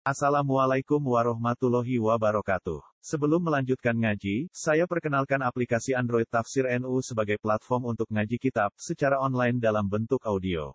Assalamualaikum 0.00 0.96
warahmatullahi 0.96 2.00
wabarakatuh. 2.00 2.80
Sebelum 3.04 3.36
melanjutkan 3.36 3.92
ngaji, 3.92 4.48
saya 4.48 4.88
perkenalkan 4.88 5.36
aplikasi 5.44 5.92
Android 5.92 6.24
Tafsir 6.24 6.64
NU 6.80 7.04
sebagai 7.04 7.36
platform 7.36 7.92
untuk 7.92 8.08
ngaji 8.08 8.40
kitab 8.40 8.72
secara 8.80 9.20
online 9.20 9.60
dalam 9.60 9.84
bentuk 9.84 10.24
audio. 10.24 10.72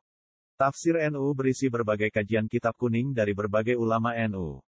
Tafsir 0.62 1.02
NU 1.10 1.26
berisi 1.34 1.74
berbagai 1.74 2.14
kajian 2.14 2.46
kitab 2.46 2.78
kuning 2.78 3.18
dari 3.18 3.34
berbagai 3.34 3.74
ulama 3.74 4.14
NU. 4.30 4.62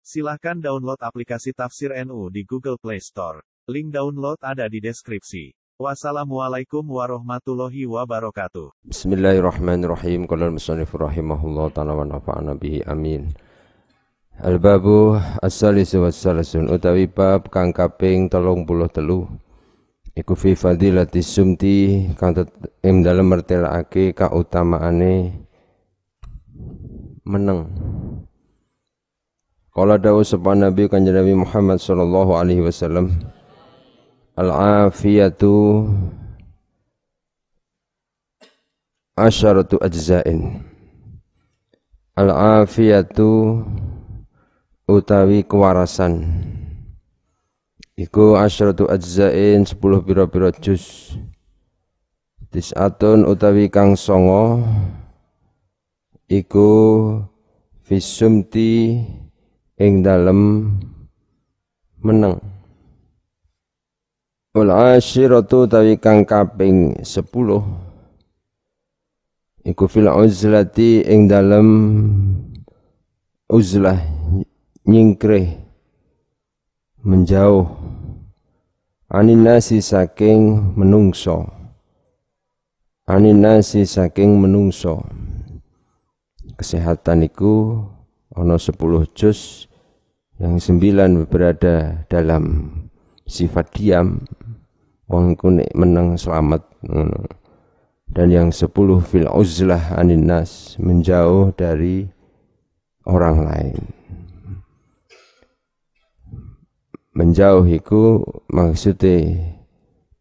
Silahkan 0.00 0.56
download 0.56 0.96
aplikasi 0.96 1.52
Tafsir 1.52 1.92
NU 2.08 2.32
di 2.32 2.48
Google 2.48 2.80
Play 2.80 3.04
Store. 3.04 3.44
Link 3.68 3.92
download 3.92 4.40
ada 4.40 4.72
di 4.72 4.80
deskripsi. 4.80 5.52
Wassalamualaikum 5.76 6.80
warahmatullahi 6.80 7.84
wabarakatuh. 7.84 8.72
Bismillahirrahmanirrahim. 8.88 10.24
Qala 10.24 10.48
al-musannif 10.48 10.96
rahimahullah 10.96 11.68
ta'ala 11.76 11.92
wa 11.92 12.08
amin. 12.88 13.51
Al-babu 14.40 15.20
as-salisu 15.44 16.08
was-salasun 16.08 16.72
utawi 16.72 17.04
bab 17.04 17.52
kang 17.52 17.68
kaping 17.76 18.32
33 18.32 18.64
iku 20.16 20.32
fi 20.32 20.56
fadilati 20.56 21.20
sumti 21.20 22.08
kang 22.16 22.32
ing 22.80 23.04
dalem 23.04 23.28
mertelake 23.28 24.16
kautamaane 24.16 25.36
meneng. 27.28 27.68
Kala 29.72 29.96
dawuh 29.96 30.24
sapa 30.24 30.52
Nabi 30.52 30.84
Kanjeng 30.88 31.16
Nabi 31.16 31.32
Muhammad 31.32 31.80
sallallahu 31.80 32.36
alaihi 32.36 32.60
wasallam 32.60 33.08
Al-afiyatu 34.32 35.88
asyaratu 39.16 39.76
ajzain. 39.80 40.60
Al-afiyatu 42.16 43.60
utawi 44.98 45.40
kewarasan. 45.46 46.28
Iku 47.96 48.36
asyratu 48.36 48.88
ajzain 48.88 49.64
10 49.64 49.76
pira-pira 50.04 50.52
juz. 50.52 51.16
Tisatun 52.52 53.24
utawi 53.24 53.72
kang 53.72 53.96
songo. 53.96 54.60
Iku 56.28 56.70
visumti 57.88 59.00
ing 59.80 60.04
dalem 60.04 60.72
meneng. 62.00 62.40
Wal 64.52 64.68
asyiratu 64.68 65.64
utawi 65.64 65.96
kang 65.96 66.28
kaping 66.28 67.00
10 67.00 67.92
iku 69.62 69.86
fil 69.86 70.10
uzlati 70.10 71.06
ing 71.06 71.30
dalem 71.30 71.68
uzlah 73.46 73.98
nyingkrih 74.82 75.62
menjauh. 77.06 77.66
Aninasi 79.12 79.84
saking 79.84 80.72
menungso. 80.72 81.44
Aninasi 83.04 83.84
saking 83.84 84.40
menungso. 84.40 85.04
Kesehatan 86.56 87.28
itu 87.28 87.76
ono 88.32 88.56
10 88.56 88.72
juz 89.12 89.68
yang 90.40 90.56
sembilan 90.56 91.28
berada 91.28 92.08
dalam 92.08 92.72
sifat 93.28 93.66
diam. 93.76 94.24
Wong 95.12 95.36
kunik 95.36 95.76
menang 95.76 96.16
selamat 96.16 96.64
dan 98.16 98.28
yang 98.32 98.48
sepuluh 98.48 99.04
fil 99.04 99.28
uzlah 99.28 99.92
aninas 100.00 100.80
menjauh 100.80 101.52
dari 101.52 102.08
orang 103.04 103.44
lain 103.44 103.76
menjauhiku 107.12 108.24
maksudnya 108.48 109.52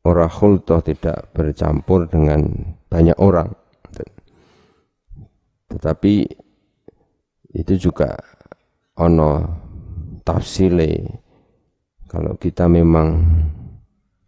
ora 0.04 0.28
khultoh 0.28 0.82
tidak 0.84 1.32
bercampur 1.32 2.10
dengan 2.10 2.42
banyak 2.92 3.16
orang. 3.22 3.54
Tetapi 5.72 6.14
itu 7.56 7.74
juga 7.80 8.20
ono 9.00 9.32
tafsile. 10.28 11.20
Kalau 12.12 12.36
kita 12.36 12.68
memang 12.68 13.24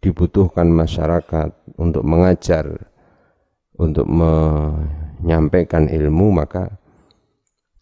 dibutuhkan 0.00 0.68
masyarakat 0.72 1.76
untuk 1.76 2.04
mengajar 2.04 2.64
untuk 3.76 4.06
menyampaikan 4.08 5.88
ilmu 5.88 6.32
maka 6.32 6.80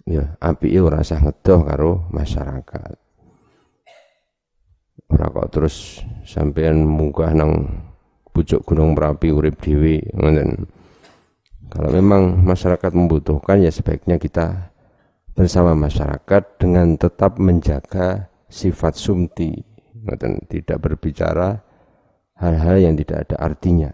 ya 0.07 0.35
api 0.43 0.75
ora 0.79 1.03
usah 1.03 1.23
ngedoh 1.23 1.61
karo 1.67 1.93
masyarakat 2.11 2.95
ora 5.13 5.29
kok 5.29 5.49
terus 5.53 6.01
sampean 6.25 6.89
munggah 6.89 7.37
nang 7.37 7.85
pucuk 8.33 8.65
gunung 8.65 8.97
Merapi 8.97 9.29
urip 9.29 9.61
dhewe 9.61 10.01
ngoten. 10.17 10.65
Kalau 11.73 11.89
memang 11.93 12.41
masyarakat 12.45 12.93
membutuhkan 12.93 13.61
ya 13.61 13.73
sebaiknya 13.73 14.21
kita 14.21 14.73
bersama 15.33 15.73
masyarakat 15.73 16.61
dengan 16.61 16.97
tetap 17.01 17.41
menjaga 17.41 18.29
sifat 18.53 18.97
sumti, 18.97 19.57
ngoten, 20.05 20.45
tidak 20.49 20.85
berbicara 20.85 21.65
hal-hal 22.37 22.77
yang 22.77 22.95
tidak 22.97 23.29
ada 23.29 23.37
artinya. 23.41 23.91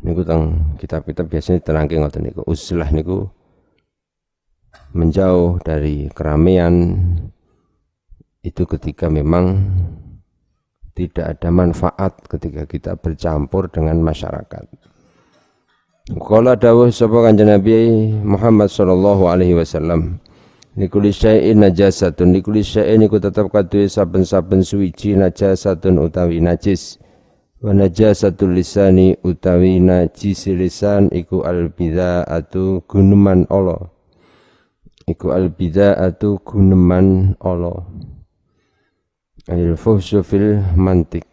Niku 0.00 0.24
tang 0.24 0.76
kitab-kitab 0.80 1.28
biasanya 1.28 1.60
terangke 1.60 1.96
ngoten 1.96 2.24
niku. 2.24 2.40
Uzlah 2.48 2.88
niku 2.92 3.28
menjauh 4.96 5.60
dari 5.60 6.08
keramaian, 6.12 6.92
itu 8.40 8.64
ketika 8.64 9.12
memang 9.12 9.60
tidak 10.96 11.38
ada 11.38 11.48
manfaat 11.52 12.12
ketika 12.28 12.64
kita 12.64 12.92
bercampur 12.96 13.68
dengan 13.68 14.00
masyarakat. 14.00 14.64
Qala 16.10 16.58
dawuh 16.58 16.90
sapa 16.90 17.22
kanjeng 17.22 17.52
Nabi 17.52 18.10
Muhammad 18.24 18.72
sallallahu 18.72 19.30
alaihi 19.30 19.54
wasallam 19.54 20.18
Nikuli 20.78 21.10
syai'in 21.10 21.66
najasatun. 21.66 22.30
Nikuli 22.30 22.62
syai'in 22.62 23.02
niku 23.02 23.18
tetap 23.18 23.50
kaduwe 23.50 23.90
saben-saben 23.90 24.62
suwiji 24.62 25.18
najasatun 25.18 25.98
utawi 25.98 26.38
najis. 26.38 26.96
Wa 27.60 27.74
najasatul 27.74 28.56
lisani 28.56 29.18
utawi 29.20 29.82
najis 29.82 30.48
lisan 30.48 31.10
iku 31.12 31.42
al 31.42 31.74
bid'atu 31.74 32.86
guneman 32.86 33.50
Allah. 33.50 33.92
Iku 35.10 35.34
al 35.34 35.50
bid'atu 35.52 36.38
guneman 36.40 37.36
Allah 37.42 37.84
Fuhsyu 39.50 40.22
fil 40.22 40.62
mantik 40.78 41.26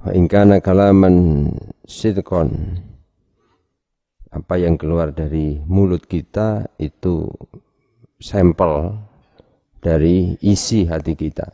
Wa 0.00 0.16
ingkana 0.16 0.64
kalaman 0.64 1.48
sidkon 1.84 2.80
Apa 4.32 4.56
yang 4.56 4.80
keluar 4.80 5.12
dari 5.12 5.60
mulut 5.68 6.08
kita 6.08 6.72
itu 6.80 7.28
sampel 8.20 8.96
dari 9.80 10.36
isi 10.44 10.84
hati 10.84 11.16
kita. 11.16 11.46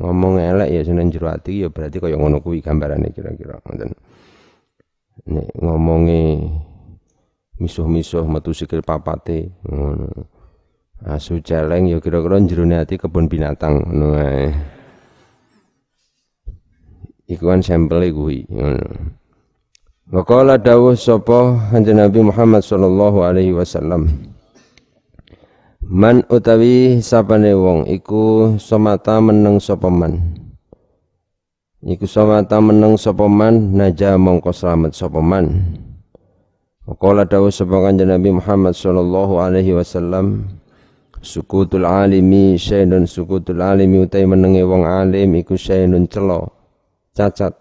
Ngomong 0.00 0.40
elek 0.40 0.68
ya 0.68 0.80
seneng 0.84 1.08
jero 1.08 1.28
hati 1.32 1.64
ya 1.64 1.68
berarti 1.68 2.00
kaya 2.00 2.16
ngono 2.16 2.40
kuwi 2.40 2.64
gambarane 2.64 3.12
kira-kira 3.12 3.60
ngoten. 3.64 3.90
Nek 5.28 5.48
ngomonge 5.60 6.40
misuh-misuh 7.60 8.24
metu 8.24 8.56
sikil 8.56 8.80
papate 8.80 9.52
ngono 9.68 10.08
asu 11.06 11.42
celeng 11.42 11.90
ya 11.90 11.98
kira-kira 11.98 12.38
jerone 12.46 12.78
ati 12.78 12.94
kebun 12.94 13.26
binatang 13.26 13.82
ngono 13.82 14.18
ae 14.22 14.54
iku 17.32 17.48
kan 17.48 17.64
sampele 17.64 18.12
kuwi 18.12 18.44
ngono. 18.46 18.86
Waqala 20.12 20.60
dawuh 20.60 20.92
sapa 20.92 21.72
Kanjeng 21.72 21.96
Nabi 21.96 22.20
Muhammad 22.20 22.60
sallallahu 22.60 23.24
alaihi 23.24 23.56
wasallam. 23.56 24.12
Man 25.80 26.20
utawi 26.28 27.00
sapane 27.00 27.56
wong 27.56 27.88
iku 27.88 28.54
somata 28.60 29.16
meneng 29.24 29.56
sapa 29.56 29.88
man? 29.88 30.36
Iku 31.80 32.04
somata 32.04 32.60
meneng 32.60 33.00
sapa 33.00 33.24
man 33.24 33.72
naja 33.72 34.20
mongko 34.20 34.52
slamet 34.52 34.92
sapa 34.92 35.24
man? 35.24 35.80
Waqala 36.84 37.24
dawuh 37.24 37.48
sapa 37.48 37.80
Kanjeng 37.80 38.12
Nabi 38.12 38.36
Muhammad 38.36 38.76
sallallahu 38.76 39.40
alaihi 39.40 39.72
wasallam 39.72 40.44
Sukutul 41.22 41.86
alimi 41.86 42.58
syainun 42.58 43.06
sukutul 43.06 43.62
alimi 43.62 44.02
utai 44.02 44.26
menenge 44.26 44.66
wong 44.66 44.82
alim 44.82 45.38
iku 45.38 45.54
syainun 45.54 46.10
celo 46.10 46.50
cacat. 47.14 47.54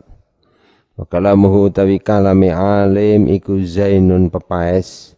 Wa 0.98 1.06
kalamuhu 1.06 1.70
utawi 1.70 2.02
kalami 2.02 2.50
alim 2.50 3.30
iku 3.30 3.62
zainun 3.62 4.34
pepaes. 4.34 5.14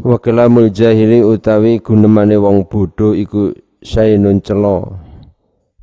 Wa 0.00 0.16
kalamul 0.16 0.72
jahili 0.72 1.20
utawi 1.20 1.76
gunemane 1.84 2.40
wong 2.40 2.64
bodho 2.72 3.12
iku 3.12 3.52
syainun 3.84 4.40
celo. 4.40 4.96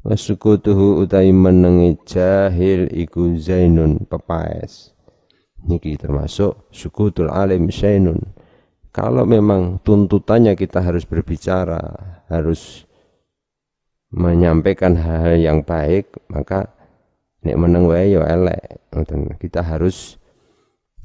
Wa 0.01 0.17
sukutuhu 0.17 1.05
utawi 1.05 1.29
menenge 1.29 2.01
jahil 2.01 2.89
iku 2.89 3.37
zainun 3.37 4.09
pepaes. 4.09 4.89
Niki 5.69 6.01
termasuk 6.01 6.65
sukutul 6.73 7.29
alim 7.29 7.69
syainun 7.69 8.25
kalau 8.95 9.27
memang 9.27 9.83
tuntutannya 9.83 10.55
kita 10.55 10.79
harus 10.79 11.03
berbicara, 11.03 11.83
harus 12.31 12.87
menyampaikan 14.15 14.95
hal, 14.95 15.19
-hal 15.19 15.35
yang 15.35 15.59
baik, 15.67 16.15
maka 16.31 16.71
nek 17.43 17.59
meneng 17.59 17.91
wae 17.91 18.15
ya 18.15 18.23
elek. 18.23 18.87
Kita 19.35 19.67
harus 19.67 20.15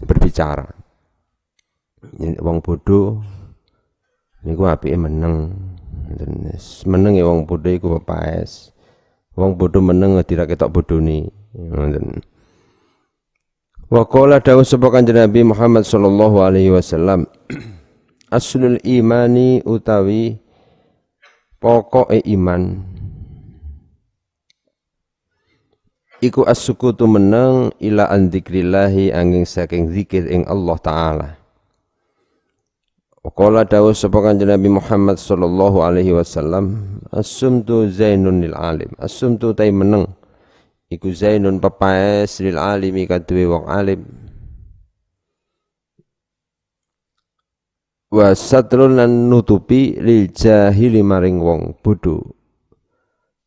berbicara. 0.06 0.70
Wong 2.38 2.62
bodoh 2.62 3.18
niku 4.46 4.70
apike 4.70 4.94
meneng. 4.94 5.50
Meneng 6.86 7.18
ya 7.18 7.26
wong 7.26 7.42
bodoh 7.42 7.74
iku 7.74 7.98
pepaes. 7.98 8.70
Wong 9.34 9.58
bodoh 9.58 9.82
meneng 9.82 10.14
tidak 10.22 10.54
ketok 10.54 10.70
bodoni. 10.70 11.26
Ngoten. 11.58 12.22
Wa 13.90 14.06
qala 14.06 14.38
dawu 14.38 14.62
sapa 14.62 14.86
kanjeng 14.94 15.18
Nabi 15.18 15.42
Muhammad 15.42 15.82
sallallahu 15.82 16.38
alaihi 16.46 16.70
wasallam 16.70 17.26
aslul 18.30 18.78
imani 18.86 19.60
utawi 19.66 20.38
pokoke 21.58 22.22
iman. 22.30 22.78
Iku 26.20 26.44
as-sukutu 26.44 27.08
meneng 27.08 27.72
ila 27.80 28.06
an 28.12 28.28
angin 28.30 29.44
saking 29.48 29.88
zikir 29.90 30.28
ing 30.28 30.44
Allah 30.46 30.78
taala. 30.78 31.28
Qala 33.20 33.64
dawuh 33.68 33.92
sapa 33.92 34.20
kanjeng 34.20 34.48
Nabi 34.48 34.68
Muhammad 34.68 35.20
sallallahu 35.20 35.80
alaihi 35.84 36.12
wasallam 36.12 36.98
as-sumtu 37.12 37.88
zainun 37.88 38.40
lil 38.44 38.52
alim. 38.56 38.92
As-sumtu 39.00 39.56
tai 39.56 39.72
meneng 39.72 40.08
iku 40.92 41.08
zainun 41.08 41.56
pepaes 41.56 42.44
lil 42.44 42.60
alimi 42.60 43.08
kaduwe 43.08 43.44
wong 43.48 43.64
alim 43.68 44.19
wa 48.10 48.34
satrun 48.34 48.98
lan 48.98 49.30
nutupi 49.30 49.94
lil 49.94 50.34
jahili 50.34 51.00
maring 51.00 51.38
wong 51.38 51.78
bodho. 51.78 52.34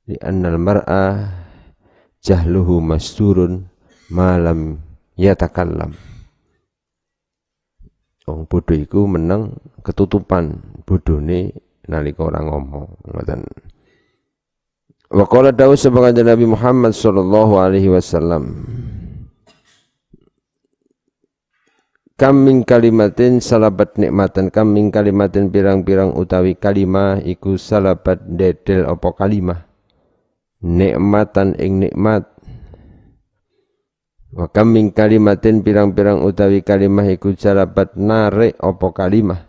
Li 0.08 0.16
annal 0.24 0.60
mar'a 0.60 1.32
jahluhu 2.24 2.80
masturun 2.80 3.68
malam 4.08 4.80
yatakallam. 5.20 5.96
Wong 8.24 8.48
bodho 8.48 8.72
iku 8.72 9.04
meneng 9.04 9.60
ketutupan 9.84 10.64
bodhone 10.88 11.52
nalika 11.92 12.24
ora 12.24 12.40
ngomong 12.40 12.88
ngoten. 13.04 13.44
Wa 15.14 15.28
qala 15.28 15.52
dawu 15.52 15.76
sebagai 15.76 16.24
Nabi 16.24 16.48
Muhammad 16.48 16.96
sallallahu 16.96 17.60
alaihi 17.60 17.92
wasallam 17.92 18.66
kam 22.24 22.48
min 22.48 22.64
kalimatin 22.64 23.44
salabat 23.44 24.00
nikmatan 24.00 24.48
kam 24.48 24.72
min 24.72 24.96
kalimatin 24.96 25.52
pirang-pirang 25.52 26.16
utawi 26.16 26.56
kalimah 26.56 27.20
iku 27.20 27.60
salabat 27.60 28.24
dedel 28.24 28.88
apa 28.88 29.12
kalimah? 29.12 29.68
Nikmatan 30.64 31.60
ing 31.60 31.84
nikmat. 31.84 32.24
Wa 34.32 34.48
kam 34.48 34.72
min 34.72 34.96
kalimatin 34.96 35.68
pirang-pirang 35.68 36.24
utawi 36.24 36.64
kalimah 36.64 37.12
iku 37.12 37.36
salabat 37.36 38.00
narik 38.00 38.56
apa 38.56 38.88
kalimah? 38.96 39.44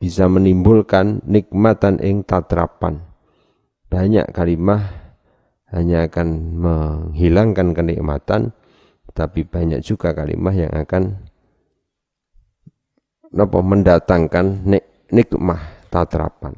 Bisa 0.00 0.32
menimbulkan 0.32 1.20
nikmatan 1.28 2.00
ing 2.00 2.24
tatrapan. 2.24 3.04
Banyak 3.92 4.32
kalimah 4.32 4.80
hanya 5.76 6.08
akan 6.08 6.56
menghilangkan 6.56 7.76
kenikmatan 7.76 8.56
tapi 9.14 9.42
banyak 9.46 9.82
juga 9.82 10.14
kalimah 10.14 10.54
yang 10.54 10.72
akan 10.74 11.18
apa 13.30 13.58
mendatangkan 13.62 14.46
nik 14.66 14.84
nikmah 15.10 15.60
tatrapan. 15.90 16.54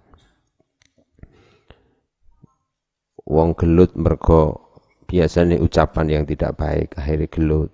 Wong 3.22 3.54
gelut 3.56 3.94
mergo 3.96 4.72
biasanya 5.06 5.60
ucapan 5.60 6.20
yang 6.20 6.24
tidak 6.24 6.56
baik 6.56 6.96
akhirnya 6.96 7.28
gelut 7.28 7.70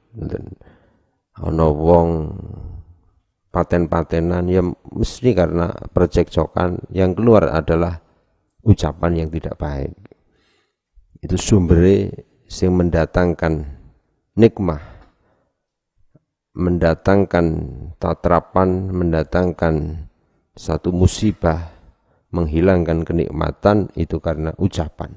ana 1.39 1.67
wong 1.71 2.35
paten-patenan 3.55 4.45
ya 4.51 4.61
mesti 4.93 5.31
karena 5.33 5.71
percekcokan 5.95 6.91
yang 6.91 7.15
keluar 7.15 7.49
adalah 7.49 8.03
ucapan 8.67 9.25
yang 9.25 9.29
tidak 9.33 9.57
baik. 9.57 9.95
Itu 11.23 11.39
sumbernya 11.39 12.13
yang 12.49 12.75
mendatangkan 12.77 13.78
nikmah 14.39 14.99
mendatangkan 16.59 17.47
tatrapan, 18.03 18.91
mendatangkan 18.91 20.07
satu 20.59 20.91
musibah, 20.91 21.71
menghilangkan 22.35 23.07
kenikmatan 23.07 23.91
itu 23.95 24.19
karena 24.19 24.51
ucapan. 24.59 25.15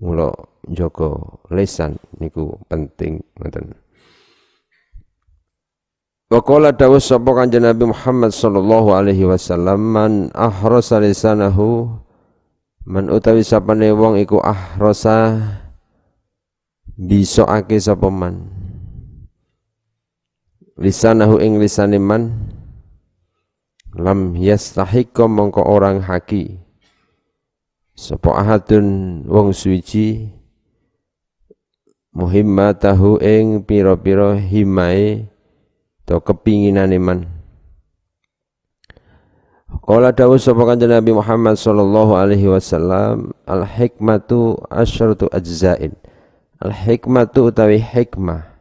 Mula 0.00 0.32
joko 0.68 1.40
lesan 1.52 1.96
niku 2.20 2.56
penting 2.68 3.20
ngoten. 3.36 3.72
Wa 6.26 6.42
qala 6.42 6.74
dawu 6.74 6.98
sapa 6.98 7.30
kanjeng 7.32 7.64
Nabi 7.64 7.86
Muhammad 7.86 8.34
sallallahu 8.34 8.92
alaihi 8.92 9.28
wasallam 9.28 9.78
man 9.78 10.12
ahrasa 10.34 10.98
lisanahu 10.98 11.86
man 12.82 13.08
utawi 13.08 13.46
sapane 13.46 13.94
wong 13.94 14.18
iku 14.18 14.42
ahrasa 14.42 15.38
ake 16.96 17.76
sapa 17.76 18.08
man? 18.08 18.48
Lisanahu 20.80 21.40
ing 21.44 21.60
lisane 21.60 22.00
man? 22.00 22.52
Lam 23.96 24.32
yastahiqqa 24.36 25.28
mongko 25.28 25.60
orang 25.64 26.00
haki. 26.00 26.56
Sapa 27.96 28.40
ahadun 28.40 29.24
wong 29.28 29.52
suci? 29.52 30.32
Muhimmatahu 32.16 33.20
ing 33.20 33.60
pira-pira 33.64 34.40
himae 34.40 35.28
to 36.08 36.16
kepinginane 36.20 36.96
man? 36.96 37.28
Qala 39.84 40.16
dawuh 40.16 40.40
sapa 40.40 40.64
kanjeng 40.64 40.96
Nabi 40.96 41.12
Muhammad 41.12 41.60
sallallahu 41.60 42.16
alaihi 42.16 42.48
wasallam 42.48 43.36
al 43.44 43.68
hikmatu 43.68 44.56
asyratu 44.72 45.28
ajzain 45.28 45.92
Al 46.56 46.72
hikmatu 46.72 47.52
utawi 47.52 47.76
hikmah. 47.76 48.56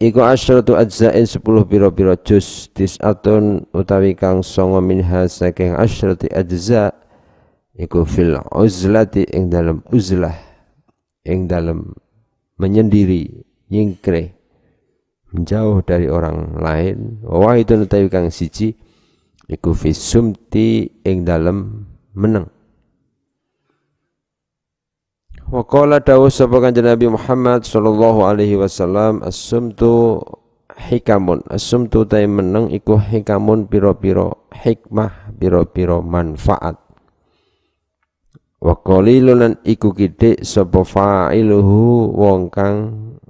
Iku 0.00 0.24
asyratu 0.24 0.80
ajzain 0.80 1.28
sepuluh 1.28 1.60
biro-biro 1.68 2.16
juz 2.24 2.72
Dis'atun 2.72 3.68
utawi 3.76 4.16
kang 4.16 4.40
songo 4.40 4.80
minha 4.80 5.28
saking 5.28 5.76
asyrati 5.76 6.24
ajza 6.32 6.96
Iku 7.76 8.08
fil 8.08 8.40
uzlati 8.48 9.28
ing 9.28 9.52
dalam 9.52 9.84
uzlah 9.92 10.32
Ing 11.28 11.44
dalam 11.44 11.92
menyendiri 12.56 13.44
Yingkre 13.68 14.32
Menjauh 15.36 15.84
dari 15.84 16.08
orang 16.08 16.56
lain. 16.56 17.20
Wah 17.20 17.60
itu 17.60 17.76
utawi 17.76 18.08
kang 18.08 18.32
siji 18.32 18.72
Iku 19.52 19.76
sumti 19.76 20.88
ing 21.04 21.28
dalam 21.28 21.84
meneng 22.16 22.48
Wa 25.50 25.66
qala 25.66 25.98
dawu 25.98 26.30
sapa 26.30 26.62
kanjeng 26.62 26.86
Nabi 26.86 27.10
Muhammad 27.10 27.66
sallallahu 27.66 28.22
alaihi 28.22 28.54
wasallam 28.54 29.18
as-sumtu 29.26 30.22
hikamun. 30.78 31.42
As-sumtu 31.50 32.06
ta 32.06 32.22
meneng 32.22 32.70
iku 32.70 32.94
hikamun 32.94 33.66
piro-piro 33.66 34.46
hikmah 34.54 35.34
piro-piro 35.42 36.06
manfaat. 36.06 36.78
Wa 38.62 38.78
qalilun 38.78 39.58
iku 39.66 39.90
kidik 39.90 40.46
sapa 40.46 40.86
fa'iluhu 40.86 42.14
wong 42.14 42.46
kang 42.54 42.76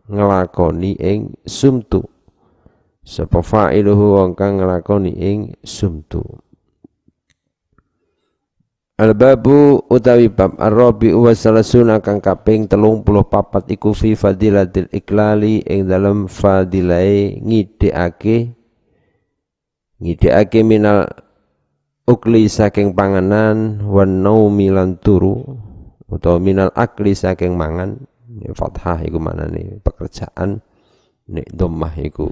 nglakoni 0.05 1.01
ing 1.01 1.41
sumtu. 1.49 2.05
Sapa 3.01 3.41
fa'iluhu 3.41 4.21
wong 4.21 4.37
kang 4.37 4.61
nglakoni 4.61 5.17
ing 5.17 5.57
sumtu 5.65 6.21
Al-babu 9.01 9.81
utawi 9.89 10.29
bab 10.29 10.61
ar-rabi 10.61 11.17
wa 11.17 11.33
salasuna 11.33 12.05
kang 12.05 12.21
kaping 12.21 12.69
34 12.69 13.73
iku 13.73 13.97
fi 13.97 14.13
fadilatil 14.13 14.93
iklali 14.93 15.65
ing 15.65 15.89
dalam 15.89 16.29
fadilai 16.29 17.41
ngidekake 17.41 18.53
ngidekake 20.05 20.61
minal 20.61 21.09
ukli 22.05 22.45
saking 22.45 22.93
panganan 22.93 23.81
wan 23.89 24.21
naumi 24.21 24.69
lan 24.69 25.01
turu 25.01 25.49
utawa 26.05 26.37
minal 26.37 26.69
akli 26.77 27.17
saking 27.17 27.57
mangan 27.57 28.05
ya 28.37 28.53
fathah 28.53 29.01
iku 29.01 29.17
manane 29.17 29.81
pekerjaan 29.81 30.61
nek 31.31 31.47
dhammah 31.55 31.95
iku 32.05 32.27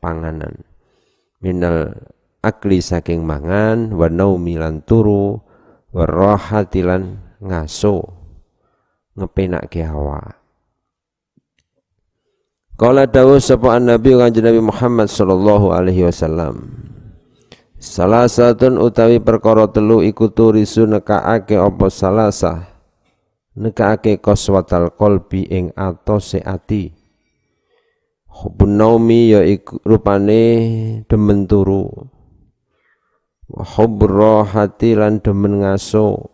panganan. 0.00 0.64
Minal 1.44 1.92
akli 2.44 2.84
saking 2.84 3.24
mangan 3.24 3.96
wa 3.96 4.12
naumi 4.12 4.60
lan 4.60 4.84
turu 4.84 5.40
wa 5.96 6.04
rahatilan 6.04 7.16
ngaso 7.40 8.04
ngepenake 9.16 9.80
hawa 9.88 10.44
Kala 12.74 13.06
dawuh 13.06 13.38
sapa 13.38 13.78
Nabi 13.78 14.18
kanjeng 14.18 14.50
Nabi 14.50 14.58
Muhammad 14.58 15.06
sallallahu 15.06 15.70
alaihi 15.70 16.10
wasallam. 16.10 16.74
Salah 17.78 18.26
satu 18.26 18.66
utawi 18.82 19.22
perkara 19.22 19.70
telu 19.70 20.02
iku 20.02 20.26
turisu 20.26 20.82
nekaake 20.82 21.54
apa 21.54 21.86
salasa 21.86 22.66
nekaake 23.54 24.18
koswatal 24.18 24.90
kolbi 24.90 25.46
ing 25.46 25.70
atose 25.78 26.42
ati. 26.42 26.90
Hubun 28.42 28.74
naumi 28.74 29.30
ya 29.30 29.46
iku 29.46 29.78
rupane 29.86 30.42
demen 31.06 31.46
turu. 31.46 32.10
Hubur 33.50 34.44
hati 34.48 34.96
lan 34.96 35.20
demen 35.20 35.60
ngaso. 35.60 36.32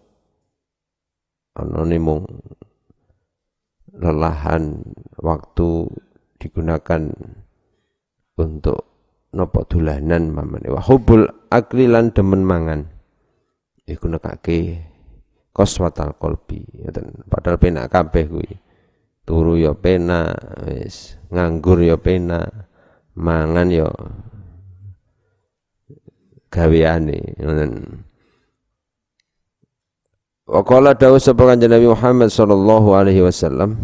Ana 1.58 1.82
mung 1.98 2.24
lelahan 3.90 4.80
waktu 5.18 5.90
digunakan 6.38 7.10
untuk 8.38 8.80
nopo 9.34 9.60
dulanan 9.66 10.30
mamane. 10.30 10.70
Wa 10.70 10.80
hubul 10.86 11.26
akli 11.50 11.90
lan 11.90 12.14
demen 12.14 12.46
mangan. 12.46 12.80
Iku 13.84 14.06
nekake 14.06 14.86
koswatal 15.50 16.14
kolbi 16.14 16.62
padahal 17.26 17.58
penak 17.58 17.90
kabeh 17.90 18.24
kuwi. 18.30 18.50
Turu 19.26 19.58
ya 19.58 19.74
penak 19.74 20.64
wis 20.64 21.18
nganggur 21.28 21.82
ya 21.82 21.98
penak 21.98 22.70
mangan 23.18 23.68
ya 23.68 23.90
gaweane 26.50 27.38
ngoten. 27.38 27.72
Wa 30.50 30.60
qala 30.66 30.98
dawu 30.98 31.22
sapa 31.22 31.54
Nabi 31.54 31.86
Muhammad 31.86 32.34
sallallahu 32.34 32.90
alaihi 32.90 33.22
wasallam 33.22 33.78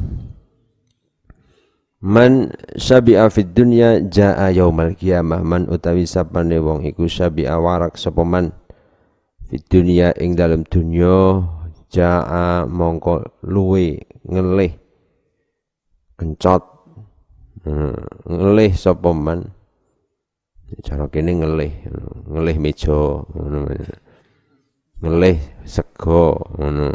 Man 2.06 2.52
syabi'a 2.76 3.32
fid 3.32 3.56
dunya 3.56 3.98
jaa 4.04 4.52
yaumal 4.52 4.92
qiyamah. 4.94 5.40
Man 5.40 5.66
utawi 5.66 6.04
sapane 6.04 6.60
wong 6.60 6.84
iku 6.84 7.08
syabi'a 7.08 7.56
warak 7.56 7.96
sapa 7.96 8.20
man 8.20 8.52
fid 9.48 9.64
dunya 9.66 10.12
ing 10.20 10.36
dalam 10.36 10.62
dunya 10.68 11.42
jaa 11.90 12.68
mongko 12.68 13.26
luwe 13.48 14.06
ngelih 14.28 14.76
kencot 16.20 16.62
hmm, 17.64 18.28
ngelih 18.28 18.72
sapa 18.76 19.10
cara 20.82 21.06
kene 21.06 21.38
ngelih 21.42 21.72
ngelih 22.26 22.56
meja 22.58 23.22
ngelih 25.02 25.38
sego 25.62 26.34
ngono. 26.58 26.90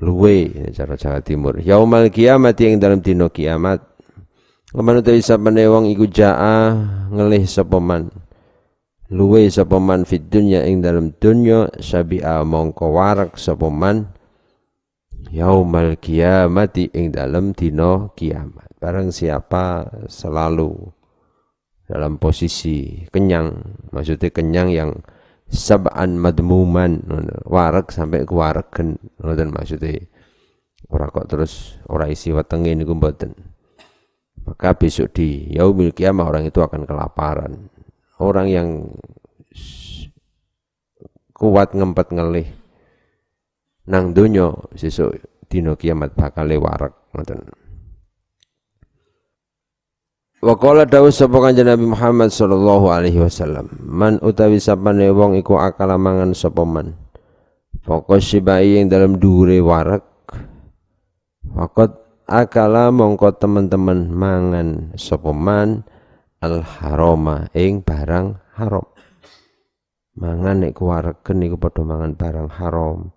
Luwe 0.00 0.48
cara 0.72 0.96
Jawa 0.96 1.20
Timur. 1.20 1.60
Yaumal 1.60 2.08
kiamat 2.08 2.56
yang 2.56 2.80
dalam 2.80 3.04
dino 3.04 3.28
kiamat. 3.28 3.84
Keman 4.72 5.04
utawi 5.04 5.20
sapane 5.20 5.68
wong 5.68 5.92
iku 5.92 6.08
jaa 6.08 6.72
ngelih 7.12 7.44
sapa 7.44 7.76
man? 7.76 8.08
Luwe 9.12 9.50
sapa 9.52 9.76
man 9.76 10.08
fid 10.08 10.32
dunya 10.32 10.64
ing 10.64 10.80
dalam 10.80 11.12
dunya 11.18 11.68
sabi'a 11.76 12.40
mongko 12.48 12.86
warak 12.96 13.36
sapa 13.36 13.68
man? 13.68 14.08
Yaumal 15.28 16.00
kiamati 16.00 16.88
ing 16.96 17.12
dalam 17.12 17.52
dino 17.52 18.16
kiamat. 18.16 18.72
Barang 18.80 19.12
siapa 19.12 19.84
selalu 20.08 20.99
dalam 21.90 22.22
posisi 22.22 23.02
kenyang. 23.10 23.50
Maksudnya 23.90 24.30
kenyang 24.30 24.70
yang 24.70 24.90
sab'an 25.50 26.14
madmuman 26.14 27.02
warak 27.50 27.90
sampai 27.90 28.22
ke 28.22 28.30
waraken 28.30 29.02
ngoten 29.18 29.50
maksudnya. 29.50 29.98
Ora 30.86 31.10
kok 31.10 31.26
terus 31.26 31.82
ora 31.90 32.06
isi 32.06 32.30
wetenge 32.30 32.78
niku 32.78 32.94
mboten. 32.94 33.34
Maka 34.46 34.78
besok 34.78 35.10
di 35.18 35.50
yaumil 35.50 35.90
kiamah 35.90 36.30
orang 36.30 36.46
itu 36.46 36.62
akan 36.62 36.86
kelaparan. 36.86 37.68
Orang 38.22 38.46
yang 38.46 38.86
kuat 41.34 41.74
ngempet 41.74 42.14
ngelih 42.14 42.48
nang 43.90 44.14
dunyo 44.14 44.70
sesuk 44.78 45.18
dino 45.50 45.74
kiamat 45.74 46.14
bakal 46.14 46.46
warak 46.46 47.10
ngoten 47.10 47.59
Wa 50.40 50.56
qala 50.56 50.88
dawuh 50.88 51.12
sapa 51.12 51.36
kanjeng 51.36 51.68
Nabi 51.68 51.84
Muhammad 51.84 52.32
sallallahu 52.32 52.88
alaihi 52.88 53.20
wasallam, 53.20 53.68
man 53.84 54.16
utawi 54.24 54.56
sapane 54.56 55.12
wong 55.12 55.36
iku 55.36 55.60
akala 55.60 56.00
mangan 56.00 56.32
sapa 56.32 56.64
man. 56.64 56.96
Fokus 57.84 58.32
sibai 58.32 58.80
yang 58.80 58.88
dalam 58.88 59.20
dure 59.20 59.60
warak. 59.60 60.00
Fakot 61.44 62.24
akala 62.24 62.88
mongko 62.88 63.36
teman-teman 63.36 64.08
mangan 64.08 64.96
sapa 64.96 65.28
man 65.28 65.84
al 66.40 66.64
haroma 66.64 67.52
ing 67.52 67.84
barang 67.84 68.40
haram. 68.56 68.88
Mangan 70.16 70.64
nek 70.64 70.72
kuwareken 70.72 71.36
niku 71.36 71.60
padha 71.60 71.84
mangan 71.84 72.16
barang 72.16 72.48
haram. 72.56 73.12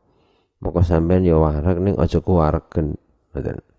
Moko 0.59 0.83
sampean 0.83 1.23
ya 1.23 1.39
warak 1.39 1.79
ning 1.79 1.95
aja 1.95 2.19
kuwareken. 2.19 2.99
Ngoten. 3.31 3.72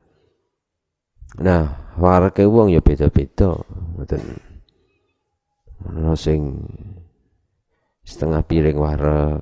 Nah, 1.42 1.94
warake 1.98 2.46
wong 2.46 2.70
ya 2.70 2.78
beda-beda. 2.78 3.58
Ngoten. 3.98 4.22
Ana 5.84 6.14
sing 6.16 6.64
setengah 8.04 8.40
piring 8.44 8.78
warek, 8.78 9.40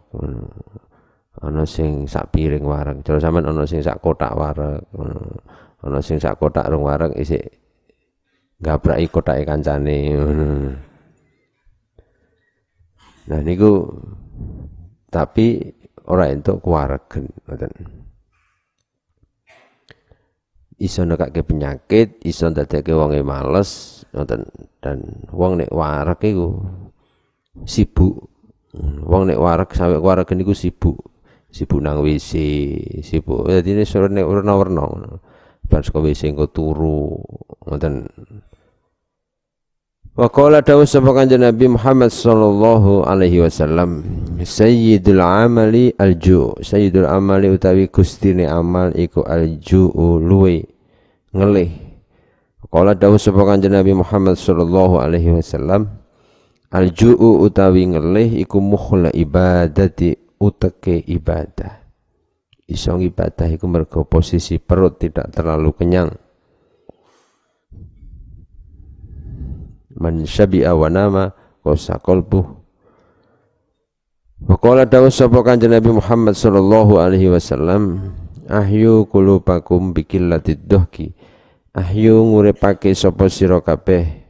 ana 1.38 1.62
sing 1.66 2.08
sak 2.08 2.34
piring 2.34 2.64
warek. 2.66 3.04
Cara 3.04 3.18
sampean 3.22 3.46
ana 3.46 3.62
sing 3.68 3.78
sak 3.84 4.02
kotak 4.02 4.34
warek, 4.34 4.82
ana 5.82 5.98
sing 6.02 6.18
sak 6.18 6.38
kotak 6.38 6.66
rong 6.70 6.82
warek 6.82 7.14
isik 7.18 7.62
gabraki 8.62 9.10
kotake 9.10 9.42
kancane 9.42 10.14
Nah 13.22 13.40
niku 13.42 13.86
tapi 15.10 15.74
ora 16.06 16.30
entuk 16.30 16.62
kuwaregen 16.62 17.30
ngoten 17.46 18.01
iso 20.82 21.06
nekake 21.06 21.46
penyakit, 21.46 22.18
iso 22.26 22.50
ndadekke 22.50 22.90
wonge 22.90 23.22
males, 23.22 24.02
ngoten. 24.10 24.42
Dan 24.82 25.30
wong 25.30 25.62
nek 25.62 25.70
warek 25.70 26.26
iku 26.26 26.58
sibuk. 27.62 28.26
Wong 29.06 29.30
nek 29.30 29.38
warek 29.38 29.70
sampe 29.78 30.02
warek 30.02 30.34
niku 30.34 30.58
sibuk. 30.58 30.98
Sibuk 31.52 31.78
nang 31.78 32.02
WC, 32.02 32.30
sibuk. 33.06 33.46
Dadi 33.46 33.78
nek 33.78 34.26
warna-warna 34.26 34.82
ngono. 34.82 35.10
Bar 35.62 35.86
saka 35.86 36.02
WC 36.02 36.34
engko 36.34 36.50
turu, 36.50 37.22
ngoten. 37.70 38.10
Wa 40.12 40.28
qala 40.28 40.60
dawu 40.60 40.84
sapa 40.84 41.08
kanjeng 41.16 41.40
Nabi 41.40 41.72
Muhammad 41.72 42.12
sallallahu 42.12 43.08
alaihi 43.08 43.40
wasallam 43.40 44.04
Sayyidul 44.44 45.24
amali 45.24 45.88
alju 45.96 46.52
Sayyidul 46.60 47.08
amali 47.08 47.48
utawi 47.48 47.88
gustine 47.88 48.44
amal 48.44 48.92
iku 48.92 49.24
alju 49.24 49.88
luwe 50.20 50.68
ngelih. 51.32 51.72
Qala 52.72 52.96
dawu 52.96 53.20
sapa 53.20 53.42
kanjeng 53.44 53.76
Nabi 53.76 53.92
Muhammad 53.92 54.40
sallallahu 54.40 54.96
alaihi 54.96 55.36
wasallam 55.36 55.92
alju'u 56.72 57.44
utawi 57.44 57.84
ngelih 57.92 58.40
iku 58.40 58.64
mukhla 58.64 59.12
ibadati 59.12 60.16
uteke 60.40 61.04
ibadah. 61.04 61.84
Isong 62.64 63.04
ibadah 63.04 63.44
iku 63.52 63.68
mergo 63.68 64.08
posisi 64.08 64.56
perut 64.56 64.96
tidak 64.96 65.28
terlalu 65.36 65.76
kenyang. 65.76 66.16
Man 69.92 70.24
syabi'a 70.24 70.72
wa 70.72 70.88
nama 70.88 71.24
qasa 71.60 72.00
qalbuh 72.00 72.46
wa 74.42 74.56
qala 74.58 74.88
dawu 74.88 75.12
sapa 75.12 75.44
kanjeng 75.46 75.70
Nabi 75.70 75.94
Muhammad 75.94 76.34
sallallahu 76.34 76.98
alaihi 76.98 77.30
wasallam 77.30 78.10
ahyu 78.50 79.06
qulubakum 79.06 79.94
bikillatid 79.94 80.66
dohki 80.66 81.14
ahyu 81.76 82.22
nguripake 82.26 82.94
sapa 82.96 83.26
sira 83.28 83.62
kabeh? 83.62 84.22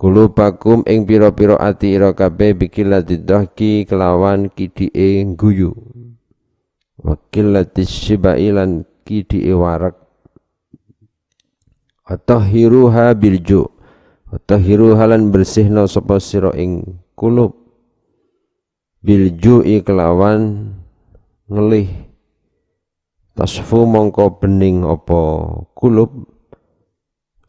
Kulubakum 0.00 0.80
ing 0.88 1.04
pira-pira 1.04 1.60
ati 1.60 1.92
ira 1.92 2.16
kabeh 2.16 2.56
bikillatid 2.56 3.28
dohki 3.28 3.84
kelawan 3.84 4.48
kidike 4.48 5.22
guyu 5.36 5.76
wa 7.00 7.16
killatis 7.28 7.88
shibai 7.88 8.48
lan 8.52 8.88
kidike 9.04 9.52
warak. 9.52 9.96
Atahiruha 12.10 13.14
bilju 13.14 13.80
Tahiru 14.30 14.94
halan 14.94 15.34
bersihna 15.34 15.90
sapa 15.90 16.22
sira 16.22 16.54
ing 16.54 17.02
kulub. 17.18 17.50
Bil 19.02 19.34
ju'i 19.34 19.82
kelawan 19.82 20.70
ngelih 21.50 22.09
tasfu 23.40 23.88
mongko 23.88 24.36
bening 24.36 24.84
apa 24.84 25.48
kulub? 25.72 26.12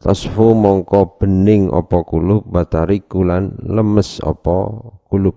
Tasfu 0.00 0.56
mongko 0.56 1.20
bening 1.20 1.68
apa 1.68 2.00
kulub? 2.08 2.48
Batariku 2.48 3.20
lan 3.20 3.60
lemes 3.60 4.24
apa 4.24 4.72
kulub? 5.04 5.36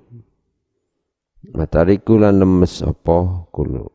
Batariku 1.52 2.24
lan 2.24 2.40
lemes 2.40 2.80
apa 2.88 3.52
kulub? 3.52 3.92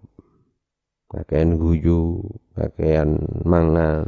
Kakean 1.08 1.56
guyu 1.56 2.28
kakean 2.52 3.16
mangan. 3.48 4.04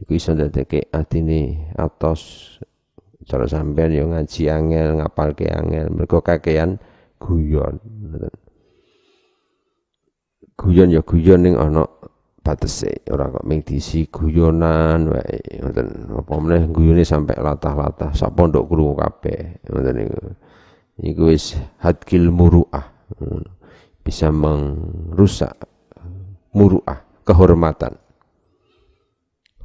Iku 0.00 0.16
iso 0.16 0.32
ndadeke 0.32 0.88
atine 0.96 1.68
atos. 1.76 2.56
Cara 3.28 3.44
sampean 3.44 3.92
yo 3.92 4.08
ngaji 4.08 4.48
angel 4.48 5.04
ngapalke 5.04 5.44
angel. 5.44 5.92
Mergo 5.92 6.24
kakean 6.24 6.80
guyon 7.20 7.76
guyon 10.58 10.90
ya 10.90 11.06
guyon 11.06 11.46
ning 11.46 11.54
ana 11.54 11.86
batese. 12.42 13.06
Ora 13.14 13.30
kok 13.30 13.46
ming 13.46 13.62
diisi 13.62 14.10
guyonan 14.10 15.14
wae 15.14 15.62
ngoten. 15.62 16.10
Apa 16.18 16.32
meneh 16.42 16.66
guyone 16.66 17.06
sampai 17.06 17.38
latah-latah. 17.38 18.10
Sak 18.12 18.34
pondok 18.34 18.66
krungu 18.66 18.98
kabeh 18.98 19.62
ngoten 19.70 19.94
niku. 19.94 20.20
Iku 20.98 21.22
wis 21.30 21.54
hadkil 21.78 22.34
muruah. 22.34 22.90
Bisa 24.02 24.34
merusak 24.34 25.54
muruah 26.50 27.06
kehormatan. 27.22 27.94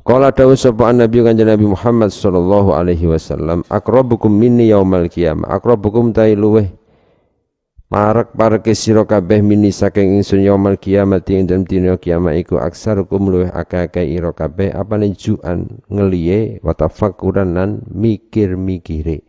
Qala 0.03 0.35
dawu 0.35 0.51
sapa 0.59 0.91
Nabi 0.91 1.23
kanjeng 1.23 1.47
Nabi 1.47 1.63
Muhammad 1.63 2.11
sallallahu 2.11 2.75
alaihi 2.75 3.07
wasallam 3.07 3.63
akrabukum 3.71 4.27
minni 4.27 4.67
yaumal 4.67 5.07
qiyamah. 5.07 5.47
Akrabukum 5.47 6.11
tai 6.11 6.35
luweh 6.35 6.67
Parak 7.93 8.33
pareke 8.33 8.73
sira 8.73 9.05
kabeh 9.05 9.45
mini 9.45 9.69
saking 9.69 10.17
ingsun 10.17 10.41
yaumal 10.41 10.81
kiamat 10.81 11.29
ing 11.29 11.45
dalem 11.45 11.61
dina 11.61 11.93
kiamat 11.93 12.41
iku 12.41 12.57
aksarukum 12.57 13.29
luweh 13.29 13.53
akeh-akeh 13.53 14.01
ira 14.09 14.33
kabeh 14.33 14.73
apane 14.73 15.13
juan 15.13 15.77
ngeliye 15.93 16.57
wa 16.65 16.73
tafakkuran 16.73 17.53
mikir-mikire 17.93 19.21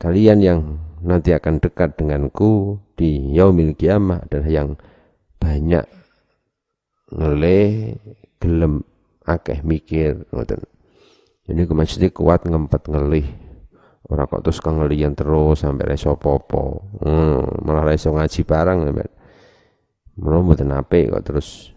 Kalian 0.00 0.40
yang 0.40 0.60
nanti 1.04 1.36
akan 1.36 1.60
dekat 1.60 2.00
denganku 2.00 2.80
di 2.96 3.36
yaumil 3.36 3.76
kiamah 3.76 4.24
adalah 4.24 4.48
yang 4.48 4.68
banyak 5.36 5.84
ngelih 7.12 8.00
gelem 8.40 8.88
akeh 9.28 9.60
mikir 9.60 10.24
ngoten. 10.32 10.64
Ini 11.44 11.68
maksudnya 11.68 12.08
kuat 12.08 12.48
ngempet 12.48 12.88
ngelih. 12.88 13.45
Ora 14.06 14.30
kok 14.30 14.46
terus 14.46 14.62
kengelian 14.62 15.18
terus 15.18 15.66
sampai 15.66 15.94
reso 15.94 16.14
popo. 16.14 16.86
Hmm, 17.02 17.42
malah 17.66 17.90
reso 17.90 18.14
ngaji 18.14 18.40
barang 18.46 18.78
sampai. 18.86 19.10
Mula 20.16 20.36
mboten 20.46 20.70
apik 20.70 21.10
kok 21.10 21.24
terus 21.26 21.74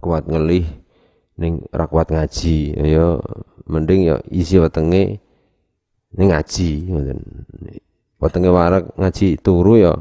kuat 0.00 0.24
ngelih 0.24 0.64
ning 1.36 1.68
ora 1.68 1.84
kuat 1.84 2.08
ngaji. 2.08 2.80
Ya 2.80 3.20
mending 3.68 4.08
ya 4.08 4.16
isi 4.32 4.56
wetenge 4.56 5.20
ning 6.16 6.26
ngaji 6.32 6.70
ngoten. 6.96 7.20
Wetenge 8.16 8.48
warak 8.48 8.84
ngaji 8.96 9.36
turu 9.36 9.76
ya 9.76 9.92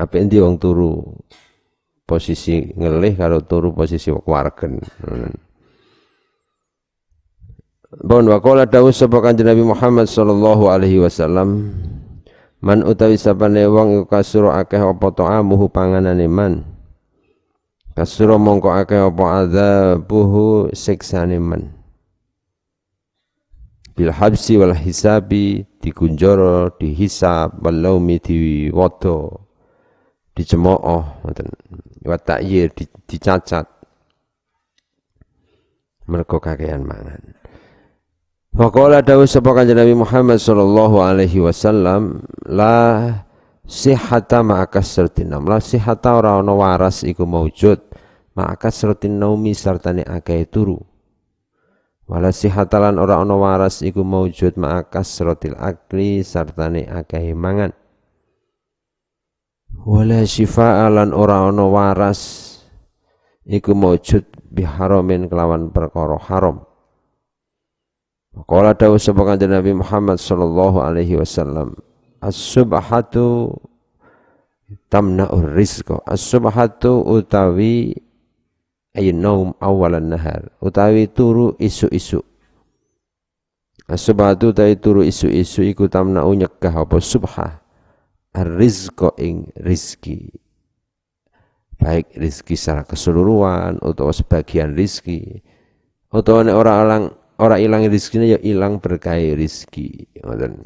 apa 0.00 0.16
endi 0.16 0.40
wong 0.40 0.56
turu 0.56 1.04
posisi 2.08 2.72
ngelih 2.72 3.12
karo 3.20 3.44
turu 3.44 3.76
posisi 3.76 4.08
wargen 4.08 4.80
Bon 7.90 8.22
wa 8.22 8.38
qala 8.38 8.70
dawuh 8.70 8.94
sapa 8.94 9.18
kanjeng 9.18 9.50
Nabi 9.50 9.66
Muhammad 9.66 10.06
sallallahu 10.06 10.70
alaihi 10.70 11.02
wasallam 11.02 11.74
Man 12.62 12.84
utawi 12.86 13.16
sapane 13.16 13.66
wong 13.66 13.98
iku 13.98 14.04
kasuro 14.06 14.52
akeh 14.52 14.78
apa 14.78 15.08
ta'amuhu 15.16 15.72
panganane 15.72 16.28
man. 16.28 16.60
Kasuro 17.96 18.36
mongko 18.36 18.68
akeh 18.68 19.00
apa 19.00 19.24
adzabuhu 19.42 20.68
siksane 20.76 21.40
man. 21.40 21.72
Bil 23.96 24.12
habsi 24.12 24.60
wal 24.60 24.76
hisabi 24.76 25.64
dikunjoro 25.80 26.76
dihisab 26.76 27.64
wal 27.64 27.80
laumi 27.80 28.20
diwodo 28.20 29.48
dicemooh 30.36 31.24
ngoten. 31.24 31.48
Wa 32.04 32.20
ta'yir 32.20 32.76
dicacat. 33.08 33.64
Mergo 36.04 36.36
kakean 36.38 36.84
mangan 36.84 37.39
Wa 38.50 38.66
qala 38.66 38.98
dawu 38.98 39.30
sapa 39.30 39.54
kanjeng 39.54 39.78
Nabi 39.78 39.94
Muhammad 39.94 40.42
sallallahu 40.42 40.98
alaihi 40.98 41.38
wasallam 41.38 42.26
la 42.50 43.14
sihata 43.62 44.42
ma 44.42 44.66
kasratin 44.66 45.30
nam 45.30 45.46
la 45.46 45.62
sihata 45.62 46.18
ora 46.18 46.34
ana 46.34 46.50
waras 46.50 47.06
iku 47.06 47.22
maujud 47.30 47.78
ma 48.34 48.50
kasratin 48.58 49.22
naumi 49.22 49.54
sartane 49.54 50.02
akeh 50.02 50.50
turu. 50.50 50.82
Wala 52.10 52.34
sihatalan 52.34 52.98
ora 52.98 53.22
ana 53.22 53.38
waras 53.38 53.86
iku 53.86 54.02
maujud 54.02 54.58
ma 54.58 54.82
kasratil 54.82 55.54
akli 55.54 56.26
sartane 56.26 56.90
akeh 56.90 57.30
mangan. 57.38 57.70
Wala 59.86 60.26
syifa'alan 60.26 61.14
ora 61.14 61.46
ana 61.46 61.70
waras 61.70 62.50
iku 63.46 63.78
maujud 63.78 64.26
biharamin 64.50 65.30
kelawan 65.30 65.70
perkara 65.70 66.18
haram 66.18 66.66
Qala 68.46 68.72
dawu 68.72 68.96
kanjeng 69.00 69.52
Nabi 69.52 69.72
Muhammad 69.74 70.16
sallallahu 70.16 70.80
alaihi 70.80 71.18
wasallam 71.18 71.76
as-subhatu 72.22 73.56
tamna'ur 74.92 75.50
rizqa. 75.56 75.98
As-subhatu 76.06 77.04
utawi 77.04 77.96
ay 78.94 79.10
naum 79.10 79.56
awalan 79.58 80.14
nahar 80.14 80.52
utawi 80.62 81.10
turu 81.10 81.56
isu-isu. 81.58 82.22
As-subhatu 83.90 84.54
utawi 84.54 84.78
turu 84.78 85.02
isu-isu 85.02 85.66
iku 85.66 85.90
tamna'u 85.90 86.30
nyegah 86.38 86.86
apa? 86.86 87.02
Subhah 87.02 87.58
ar-rizqa 88.30 89.10
ing 89.18 89.50
rizki. 89.58 90.30
Baik 91.80 92.12
rizki 92.12 92.60
secara 92.60 92.84
keseluruhan 92.84 93.80
atau 93.80 94.12
sebagian 94.12 94.76
rizki. 94.76 95.40
Atau 96.12 96.42
orang 96.44 96.54
orang 96.54 97.02
orang 97.40 97.60
ilang 97.64 97.82
rizkinya 97.88 98.36
ya 98.36 98.38
ilang 98.44 98.78
berkah 98.84 99.16
rizki. 99.16 100.06
Ngoten 100.20 100.60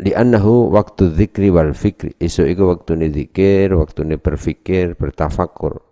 li'annahu 0.00 0.72
waktu 0.72 1.12
zikri 1.12 1.52
wal 1.52 1.76
fikri. 1.76 2.16
Isu 2.16 2.48
itu 2.48 2.64
waktu 2.66 2.96
ini 2.96 3.06
zikir 3.12 3.76
waktu 3.76 4.08
ini 4.08 4.16
berfikir 4.16 4.96
bertafakur. 4.96 5.84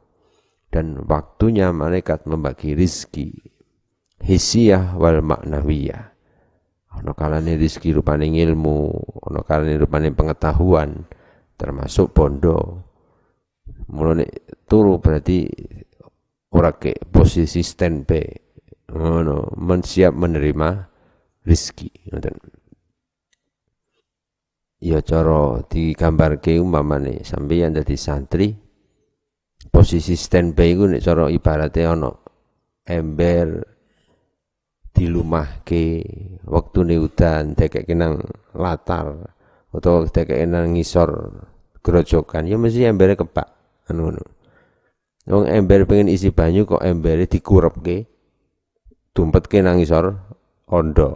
Dan 0.72 1.04
waktunya 1.04 1.70
malaikat 1.70 2.24
membagi 2.24 2.72
rizki. 2.72 3.36
Hisiyah 4.20 4.96
wal 4.96 5.20
maknawiyah 5.20 6.10
ono 6.90 7.14
kalane 7.14 7.54
rizki 7.54 7.94
rupane 7.94 8.26
ilmu 8.26 8.76
ono 9.30 9.40
kalane 9.46 9.78
rupane 9.78 10.10
pengetahuan 10.10 11.06
termasuk 11.54 12.10
bondo. 12.10 12.88
Mulane 13.90 14.26
turu 14.66 14.98
berarti 14.98 15.46
ora 16.50 16.74
ke 16.74 16.98
posisi 17.06 17.62
standby 17.62 18.24
ngono 18.90 19.54
mensiap 19.58 20.12
menerima 20.14 20.68
rizki. 21.46 21.90
Ngoten. 22.10 22.34
Ya 24.80 25.04
cara 25.04 25.60
digambarke 25.68 26.56
umpamane 26.56 27.20
sampeyan 27.20 27.76
dadi 27.76 28.00
santri 28.00 28.48
posisi 29.68 30.16
standby 30.16 30.68
iku 30.72 30.84
nek 30.88 31.04
cara 31.04 31.28
ibarate 31.28 31.84
ana 31.84 32.08
ember 32.88 33.60
dilumahke 34.96 35.84
wektune 36.48 36.96
udan 36.96 37.52
dekek 37.52 37.92
nang 37.92 38.24
latar 38.56 39.36
atau 39.68 40.08
dekek 40.08 40.48
nang 40.48 40.72
ngisor 40.72 41.28
grojokan 41.84 42.48
ya 42.48 42.56
mesti 42.56 42.88
embere 42.88 43.20
kebak 43.20 43.48
anu 43.92 44.08
ngono 44.08 44.39
wong 45.28 45.44
ember 45.50 45.84
pengen 45.84 46.08
isi 46.08 46.32
banyu 46.32 46.64
kok 46.64 46.80
embere 46.80 47.28
dikurepke 47.28 48.08
dumpetke 49.12 49.60
nang 49.60 49.82
ngisor 49.82 50.16
ondo. 50.70 51.08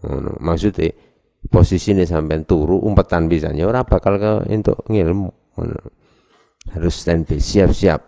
Ngono. 0.00 0.38
Maksude 0.38 0.94
posisine 1.50 2.06
sampean 2.06 2.46
turu 2.46 2.78
umpetan 2.78 3.26
pisan 3.26 3.58
ya 3.58 3.66
ora 3.66 3.82
bakal 3.82 4.16
ke 4.16 4.32
entuk 4.48 4.86
ngilmu. 4.86 5.58
Ngono. 5.58 5.78
Harus 6.70 6.94
standby 7.02 7.42
siap-siap. 7.42 8.00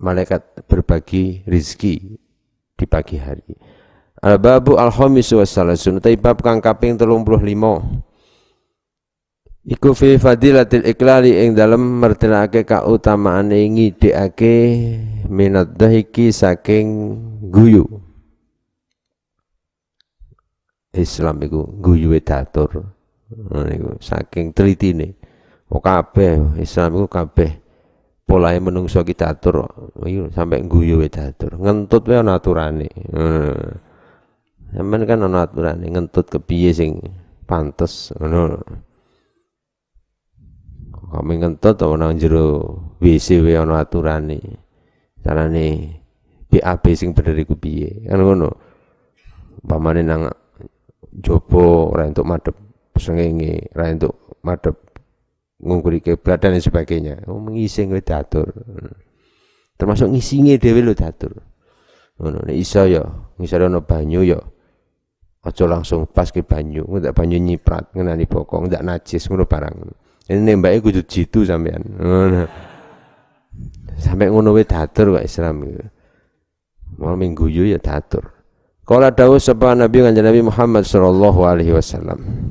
Malaikat 0.00 0.64
berbagi 0.64 1.44
rizki 1.44 2.16
di 2.72 2.84
pagi 2.88 3.20
hari. 3.20 3.52
Al-babu 4.20 4.76
al-khamis 4.76 5.32
wa 5.32 5.44
salasun 5.44 6.00
utai 6.00 6.16
bab 6.16 6.40
kang 6.40 6.60
kaping 6.60 6.96
35 6.96 8.09
Iku 9.60 9.92
fi 9.92 10.16
fadilatil 10.16 10.88
iklali 10.88 11.36
ing 11.44 11.52
dalem 11.52 12.00
mertelake 12.00 12.64
kautamaane 12.64 13.60
ngidekake 13.68 14.56
minat 15.28 15.76
dahiki 15.76 16.32
saking 16.32 17.12
guyu. 17.52 17.84
Islam 20.96 21.44
iku 21.44 21.68
guyu 21.76 22.16
datur. 22.24 22.88
Niku 23.52 24.00
saking 24.00 24.56
telitine 24.56 25.14
oh 25.70 25.78
kabeh 25.78 26.58
Islam 26.58 26.98
iku 26.98 27.06
kabeh 27.06 27.62
polahe 28.26 28.58
menungso 28.58 29.06
kita 29.06 29.36
atur 29.36 29.68
iki 30.08 30.32
sampe 30.32 30.56
guyu 30.64 31.04
datur. 31.12 31.60
Ngentut 31.60 32.08
wae 32.08 32.16
ana 32.16 32.40
aturane. 32.40 32.88
Hmm. 33.12 35.04
Kan 35.04 35.20
ana 35.20 35.44
aturane 35.44 35.84
ngentut 35.84 36.32
kepiye 36.32 36.72
sing 36.72 36.96
pantes. 37.44 38.16
Ngono. 38.16 38.88
Kami 41.10 41.42
ngentut 41.42 41.74
to 41.74 41.90
nang 41.98 42.14
jero 42.14 42.78
WC 43.02 43.42
wae 43.42 43.58
ana 43.58 43.82
aturane? 43.82 44.38
Carane 45.20 45.66
BAB 46.46 46.84
sing 46.94 47.10
bener 47.12 47.34
iku 47.36 47.58
piye? 47.58 48.06
Kan 48.06 48.22
ngono. 48.22 48.48
Pamane 49.60 50.00
nang 50.06 50.30
jopo 51.10 51.90
ora 51.90 52.06
entuk 52.06 52.24
madhep 52.24 52.56
sengenge 52.96 53.68
ora 53.74 53.90
entuk 53.90 54.14
madhep 54.40 54.76
ngungkuri 55.60 56.00
kiblat 56.00 56.40
dan 56.40 56.56
sebagainya. 56.56 57.28
Oh 57.28 57.36
mengising 57.36 57.92
kowe 57.92 58.00
diatur 58.00 58.48
termasuk 59.76 60.12
ngisinge 60.12 60.60
dhewe 60.60 60.84
lho 60.84 60.92
diatur 60.92 61.32
ngono 62.20 62.44
nek 62.44 62.56
iso 62.56 62.84
ya 62.84 63.00
ngisore 63.40 63.68
ana 63.68 63.80
banyu 63.80 64.20
ya 64.24 64.40
aja 65.40 65.64
langsung 65.64 66.04
pas 66.04 66.28
ke 66.28 66.44
banyu. 66.44 66.84
Ndak 66.84 67.16
banyu 67.16 67.40
nyiprat 67.40 67.92
ngenani 67.92 68.24
bokong 68.28 68.68
ndak 68.68 68.84
najis 68.84 69.24
ngono 69.28 69.44
barang 69.48 69.76
ini 70.30 70.54
nembake 70.54 70.78
kudu 70.78 71.02
jitu 71.02 71.42
sampean 71.42 71.82
sampai 73.98 74.30
ngono 74.30 74.54
wae 74.54 74.62
diatur 74.62 75.18
kok 75.18 75.26
Islam 75.26 75.66
mau 76.94 77.18
minggu 77.18 77.50
ya 77.50 77.76
diatur 77.82 78.40
Kala 78.90 79.14
dawuh 79.14 79.38
sapa 79.38 79.70
Nabi 79.78 80.02
kanjeng 80.02 80.26
Nabi 80.26 80.42
Muhammad 80.42 80.82
sallallahu 80.82 81.46
alaihi 81.46 81.70
wasallam. 81.70 82.50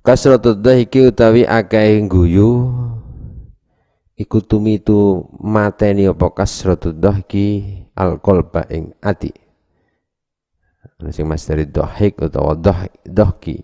Kasratud 0.00 0.64
dhahiki 0.64 1.12
utawi 1.12 1.44
akeh 1.44 2.00
guyu 2.08 2.72
iku 4.16 4.40
tumitu 4.40 5.28
mateni 5.44 6.08
apa 6.08 6.32
kasratud 6.32 6.96
dhahiki 6.96 7.84
alqalba 7.92 8.64
ing 8.72 8.96
ati. 9.04 9.28
Ana 10.96 11.12
sing 11.12 11.28
dari 11.28 11.68
dhahik 11.68 12.24
utawa 12.24 12.56
dhahki. 13.04 13.60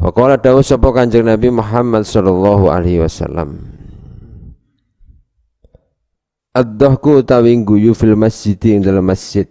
Wa 0.00 0.08
qala 0.16 0.40
dawuh 0.40 0.64
sapa 0.64 0.88
kanjeng 0.96 1.28
Nabi 1.28 1.52
Muhammad 1.52 2.08
sallallahu 2.08 2.72
alaihi 2.72 3.04
wasallam. 3.04 3.60
Ad-dhahku 6.56 7.20
utawi 7.20 7.52
guyu 7.60 7.92
fil 7.92 8.16
masjid 8.16 8.56
ing 8.64 8.80
dalam 8.80 9.04
masjid. 9.04 9.44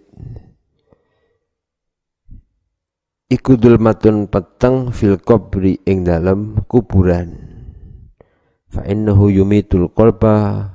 Iku 3.30 3.54
dulmatun 3.54 4.26
peteng 4.26 4.90
fil 4.90 5.22
qabri 5.22 5.78
ing 5.86 6.02
dalam 6.02 6.58
kuburan. 6.66 7.30
Fa 8.74 8.82
innahu 8.90 9.30
yumitul 9.30 9.86
qalba 9.94 10.66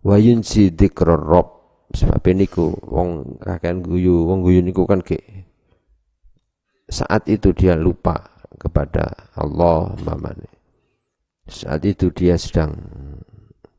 wa 0.00 0.16
yunsi 0.16 0.72
dzikrar 0.72 1.20
rabb. 1.20 1.60
Sebab 1.92 2.24
niku 2.32 2.72
wong 2.88 3.36
kakean 3.42 3.84
guyu, 3.84 4.24
wong 4.24 4.46
guyu 4.46 4.64
niku 4.64 4.88
kan 4.88 5.04
ke 5.04 5.18
saat 6.90 7.26
itu 7.30 7.50
dia 7.54 7.74
lupa 7.78 8.29
kepada 8.60 9.32
Allah 9.32 9.96
mamane. 10.04 10.52
Saat 11.48 11.88
itu 11.88 12.12
dia 12.12 12.36
sedang 12.36 12.76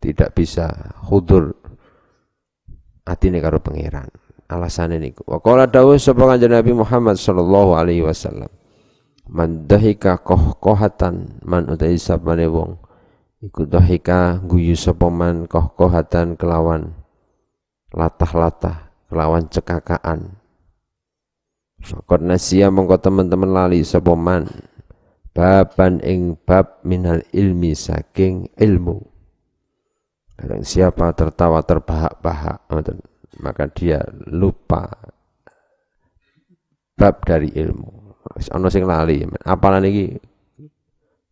tidak 0.02 0.34
bisa 0.34 0.98
hudur 1.06 1.54
atine 3.06 3.38
karo 3.38 3.62
pangeran. 3.62 4.10
Alasane 4.52 5.00
niku. 5.00 5.24
Wa 5.24 5.40
qala 5.40 5.70
dawuh 5.70 5.96
sapa 5.96 6.28
kanjeng 6.28 6.52
Nabi 6.52 6.76
Muhammad 6.76 7.16
sallallahu 7.16 7.78
alaihi 7.78 8.04
wasallam. 8.04 8.50
Man 9.32 9.70
dahika 9.70 10.20
kohatan 10.60 11.40
man 11.48 11.72
utai 11.72 11.96
sabane 11.96 12.52
wong 12.52 12.76
iku 13.40 13.64
dahika 13.64 14.44
guyu 14.44 14.76
sapa 14.76 15.08
man 15.08 15.48
kohatan 15.48 16.36
kelawan 16.36 16.92
latah-latah 17.96 18.92
kelawan 19.08 19.48
cekakaan. 19.48 20.36
Fakot 21.82 22.22
nasia 22.22 22.68
mongko 22.70 23.00
teman-teman 23.00 23.50
lali 23.50 23.88
sapa 23.88 24.14
man 24.20 24.46
baban 25.32 26.04
ing 26.04 26.36
bab 26.44 26.84
minal 26.84 27.24
ilmi 27.32 27.72
saking 27.72 28.52
ilmu 28.60 29.12
Barang 30.42 30.66
siapa 30.66 31.14
tertawa 31.14 31.62
terbahak-bahak, 31.62 32.66
maka 33.46 33.70
dia 33.70 34.02
lupa 34.26 34.90
bab 36.98 37.22
dari 37.22 37.54
ilmu. 37.54 38.18
Ono 38.58 38.66
sing 38.74 38.90
lali, 38.90 39.22
apalan 39.46 39.86
iki 39.86 40.18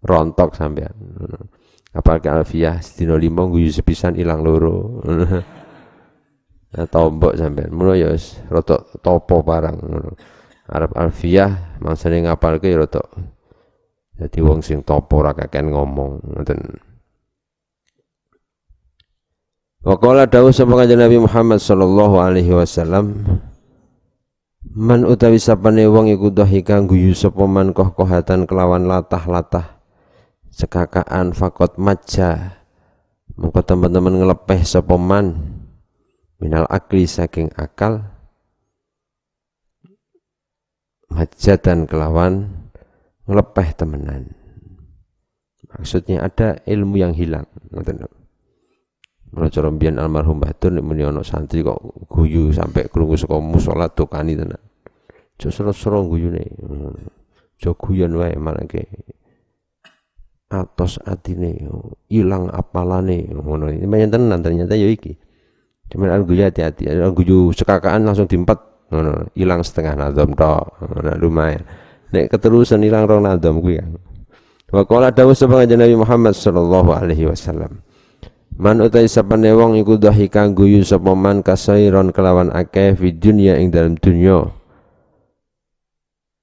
rontok 0.06 0.54
sampean. 0.54 0.94
Apalagi 1.90 2.30
alfiah 2.30 2.78
sedina 2.86 3.18
lima 3.18 3.50
guyu 3.50 3.74
sepisan 3.74 4.14
ilang 4.14 4.46
loro. 4.46 5.02
Nah, 6.70 6.86
tombok 6.94 7.34
sampean. 7.34 7.74
Mulo 7.74 7.98
ya 7.98 8.14
wis 8.14 8.38
topo 9.02 9.42
barang. 9.42 9.78
Arab 10.70 10.94
alfiah 10.94 11.82
mangsane 11.82 12.30
ngapalke 12.30 12.70
ya 12.70 12.86
rada 12.86 13.02
dadi 14.20 14.44
wong 14.44 14.60
sing 14.60 14.84
topo 14.84 15.24
ora 15.24 15.32
kaken 15.32 15.72
ngomong 15.72 16.20
ngoten. 16.36 16.60
Wa 19.80 19.96
qala 19.96 20.28
dawuh 20.28 20.52
sapa 20.52 20.84
Nabi 20.84 21.24
Muhammad 21.24 21.64
sallallahu 21.64 22.20
alaihi 22.20 22.52
wasallam 22.52 23.24
Man 24.76 25.08
utawi 25.08 25.40
sapane 25.40 25.88
wong 25.88 26.12
iku 26.12 26.36
dhahika 26.36 26.84
guyu 26.84 27.16
sapa 27.16 27.48
man 27.48 27.72
kohatan 27.72 28.44
kelawan 28.44 28.92
latah-latah 28.92 29.80
cekakaan 30.52 31.32
fakot 31.32 31.80
maja 31.80 32.60
mengko 33.40 33.64
teman-teman 33.64 34.20
ngelepeh 34.20 34.68
sapa 34.68 35.00
man 35.00 35.40
minal 36.44 36.68
akli 36.68 37.08
saking 37.08 37.48
akal 37.56 38.04
majatan 41.08 41.88
kelawan 41.88 42.59
ngelepeh 43.30 43.70
temenan 43.78 44.34
maksudnya 45.70 46.26
ada 46.26 46.58
ilmu 46.65 46.98
yang 46.98 47.13
hilang 47.13 47.46
ngoten 47.70 48.10
cara 49.30 49.70
mbiyen 49.70 50.02
almarhum 50.02 50.42
Batur 50.42 50.74
nek 50.74 50.84
muni 50.84 51.06
santri 51.22 51.62
kok 51.62 51.78
guyu 52.10 52.50
sampai 52.50 52.89
krungu 52.89 53.13
saka 53.13 53.38
musala 53.38 53.86
dokani 53.94 54.34
tenan. 54.34 54.58
Jo 55.38 55.54
sero-sero 55.54 56.02
guyune. 56.10 56.50
Jo 57.62 57.78
guyon 57.78 58.18
wae 58.18 58.34
marake 58.42 58.89
atos 60.50 60.98
atine 61.06 61.62
ilang 62.10 62.50
apalane 62.50 63.30
ngono. 63.30 63.70
Ini 63.70 64.10
tenan 64.10 64.42
ternyata 64.42 64.74
ya 64.74 64.89
iki. 64.89 65.13
Cuman 65.89 66.13
al 66.13 66.22
guyu 66.22 66.46
hati-hati, 66.46 66.86
al 66.89 67.13
guyu 67.13 67.50
sekakaan 67.54 68.06
langsung 68.06 68.30
diempet 68.30 68.89
ngono, 68.94 69.30
ilang 69.38 69.62
setengah 69.62 69.94
nadom 69.94 70.34
tok. 70.34 70.82
Lumayan. 71.22 71.62
Nek 72.10 72.34
keterusan 72.34 72.82
ilang 72.82 73.06
rong 73.06 73.26
nadom 73.26 73.62
kuwi 73.62 73.78
kan. 73.78 73.93
Wa 74.69 74.86
qala 74.86 75.10
dawuh 75.10 75.34
sapa 75.34 75.65
Nabi 75.65 75.95
Muhammad 75.98 76.34
sallallahu 76.38 76.89
alaihi 76.93 77.30
wasallam. 77.30 77.82
Man 78.60 78.84
utai 78.84 79.08
sapane 79.08 79.56
wong 79.56 79.80
iku 79.80 79.95
dhahika 79.95 80.50
guyu 80.52 80.84
sapa 80.84 81.15
man 81.15 81.45
kasairon 81.45 82.12
kelawan 82.12 82.52
akeh 82.52 82.91
fi 82.98 83.15
dunya 83.15 83.56
ing 83.56 83.72
dalam 83.72 83.95
dunya. 83.95 84.52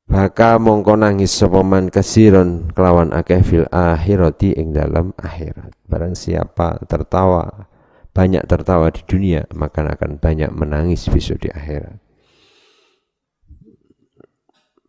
Maka 0.07 0.57
mongko 0.63 0.95
nangis 0.95 1.35
sapa 1.35 1.67
man 1.67 1.91
kasiron 1.91 2.71
kelawan 2.71 3.11
akeh 3.11 3.43
fil 3.43 3.67
akhirati 3.69 4.55
ing 4.55 4.71
dalam 4.71 5.11
akhirat. 5.19 5.75
Barang 5.85 6.15
siapa 6.15 6.79
tertawa 6.87 7.69
banyak 8.15 8.47
tertawa 8.49 8.89
di 8.89 9.03
dunia 9.05 9.45
maka 9.53 9.85
akan 9.85 10.17
banyak 10.23 10.49
menangis 10.55 11.11
besok 11.11 11.43
di 11.43 11.51
akhirat. 11.51 12.06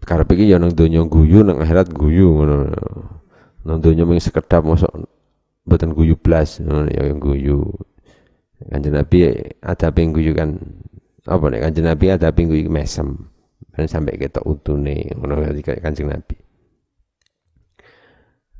Karep 0.07 0.39
iki 0.39 0.47
ya 0.47 0.55
nang 0.55 0.71
guyu 0.71 1.43
nang 1.43 1.59
akhirat 1.59 1.91
guyu 1.91 2.31
ngono. 2.31 2.71
Nang 3.67 3.83
donya 3.83 4.07
mung 4.07 4.23
sekedap 4.23 4.63
mosok 4.63 5.03
guyu 5.67 6.15
blas, 6.15 6.63
ya 6.63 7.03
yang 7.03 7.19
guyu. 7.19 7.67
Kanjeng 8.71 8.95
Nabi 8.95 9.27
ada 9.59 9.91
yang 9.91 10.15
guyu 10.15 10.31
kan 10.31 10.55
apa 11.27 11.45
nih 11.51 11.59
kanjeng 11.61 11.85
Nabi 11.91 12.05
ada 12.07 12.31
yang 12.31 12.47
guyu 12.47 12.71
mesem. 12.71 13.27
Dan 13.75 13.85
sampai 13.85 14.15
kita 14.15 14.39
utune 14.47 15.11
ngono 15.11 15.43
kanjeng 15.83 16.07
Nabi. 16.07 16.39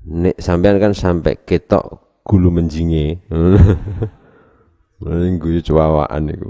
Nek 0.08 0.36
sampean 0.40 0.80
kan 0.84 0.92
sampai 0.92 1.40
ketok 1.48 1.84
gulu 2.28 2.52
menjinge. 2.52 3.24
Guyu 5.42 5.62
cuwawaan 5.62 6.32
niku. 6.32 6.50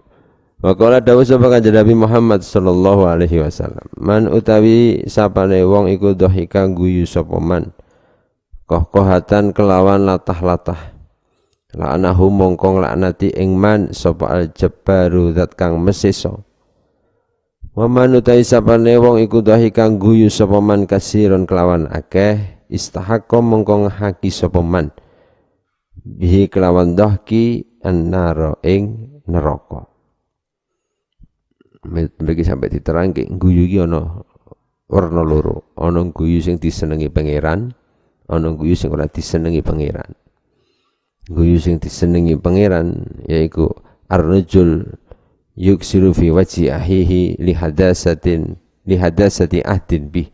Wa 0.58 0.74
qala 0.74 0.98
dawuh 0.98 1.22
sapa 1.22 1.54
kanjeng 1.54 1.78
Nabi 1.78 1.94
Muhammad 1.94 2.42
sallallahu 2.42 3.06
alaihi 3.06 3.46
wasallam. 3.46 3.86
Man 3.94 4.26
utawi 4.26 5.06
sapane 5.06 5.62
wong 5.62 5.86
iku 5.94 6.18
dhahika 6.18 6.66
guyu 6.66 7.06
sapa 7.06 7.38
man? 7.38 7.70
Kohkohatan 8.66 9.54
kelawan 9.54 10.10
latah-latah. 10.10 10.98
La'anahu 11.78 12.34
mongkong 12.34 12.82
laknati 12.82 13.38
ing 13.38 13.54
man 13.54 13.94
sapa 13.94 14.34
al 14.34 14.50
jabbaru 14.50 15.36
zat 15.38 15.54
kang 15.54 15.78
mesiso 15.78 16.48
wa 17.78 17.86
man 17.86 18.18
utai 18.18 18.42
sapane 18.42 18.98
wong 18.98 19.22
iku 19.22 19.46
dahi 19.46 19.70
kang 19.70 20.02
guyu 20.02 20.34
sapa 20.34 20.58
man 20.58 20.90
kasiron 20.90 21.46
kelawan 21.46 21.86
akeh 21.94 22.66
istahaqqa 22.74 23.38
mongkong 23.38 23.94
haki 23.94 24.34
sapa 24.34 24.66
man. 24.66 24.90
Bihi 26.02 26.50
kelawan 26.50 26.98
dahki 26.98 27.78
annaro 27.86 28.58
ing 28.66 29.14
neraka 29.30 29.97
Bagi 31.88 32.44
sampai 32.44 32.68
diterangke 32.68 33.24
guyu 33.32 33.64
iki 33.64 33.80
ana 33.80 34.20
warna 34.92 35.24
loro. 35.24 35.72
Ana 35.80 36.04
guyu 36.12 36.44
sing 36.44 36.60
disenengi 36.60 37.08
pangeran 37.08 37.72
ana 38.28 38.48
guyu 38.52 38.76
sing 38.76 38.92
ora 38.92 39.08
disenengi 39.08 39.64
pangeran. 39.64 40.12
Guyu 41.32 41.60
sing 41.60 41.80
disenengi 41.80 42.36
pangeran 42.36 43.08
yaiku 43.28 43.72
ar-rajul 44.12 44.84
yuksiru 45.56 46.12
fi 46.12 46.32
wajhi 46.32 46.72
ahihi 46.72 47.40
li 47.40 47.54
hadasatin 47.56 48.60
li 48.88 48.96
hadasati 48.96 49.64
ahdin 49.64 50.08
bih 50.12 50.32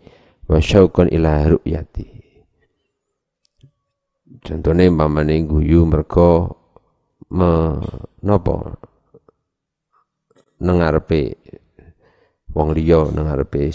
wa 0.49 0.57
syauqan 0.61 1.09
ila 1.09 1.49
ru'yati. 1.49 2.05
Contohnya 4.43 4.91
mamane 4.91 5.39
guyu 5.47 5.87
mergo 5.87 6.59
me 7.31 7.79
napa 10.63 10.65
nengarepe 10.65 11.21
wong 12.55 12.71
liya 12.71 13.11
nengarepe 13.11 13.67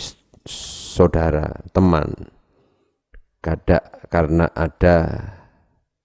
saudara 0.48 1.52
teman. 1.76 2.08
Kada 3.38 3.78
karena 4.10 4.50
ada 4.50 5.06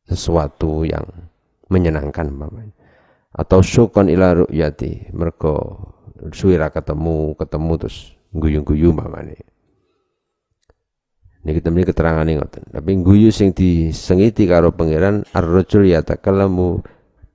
sesuatu 0.06 0.86
yang 0.86 1.08
menyenangkan 1.72 2.30
mamanya 2.30 2.76
atau 3.34 3.66
syukon 3.66 4.14
ila 4.14 4.46
ru'yati 4.46 5.10
mergo 5.18 5.82
suwira 6.30 6.70
ketemu 6.70 7.34
ketemu 7.34 7.72
terus 7.82 8.14
guyu-guyu 8.30 8.94
mamane 8.94 9.42
Niki 11.44 11.60
temene 11.60 11.84
keterangan 11.84 12.24
ngoten. 12.24 12.72
Tapi 12.72 13.04
guyu 13.04 13.28
sing 13.28 13.52
disengiti 13.52 14.48
karo 14.48 14.72
pangeran 14.72 15.28
ar-rajul 15.36 15.84
yatakallamu 15.92 16.80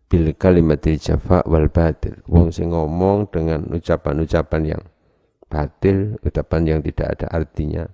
bil 0.09 0.33
kalimatil 0.35 0.97
jafa 0.97 1.44
wal 1.44 1.68
batil. 1.68 2.18
Wong 2.27 2.51
sing 2.51 2.73
ngomong 2.73 3.29
dengan 3.29 3.68
ucapan-ucapan 3.68 4.62
yang 4.77 4.83
batil, 5.53 6.16
ucapan 6.25 6.62
yang 6.64 6.81
tidak 6.83 7.21
ada 7.21 7.27
artinya. 7.31 7.85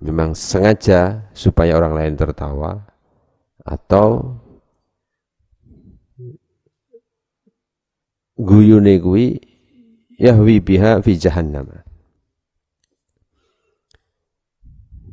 Memang 0.00 0.32
sengaja 0.32 1.30
supaya 1.36 1.76
orang 1.76 1.94
lain 1.94 2.14
tertawa 2.16 2.86
atau 3.62 4.40
guyune 8.38 8.96
kuwi 9.02 9.36
yahwi 10.16 10.62
biha 10.62 11.02
fi 11.02 11.18
jahannam. 11.18 11.82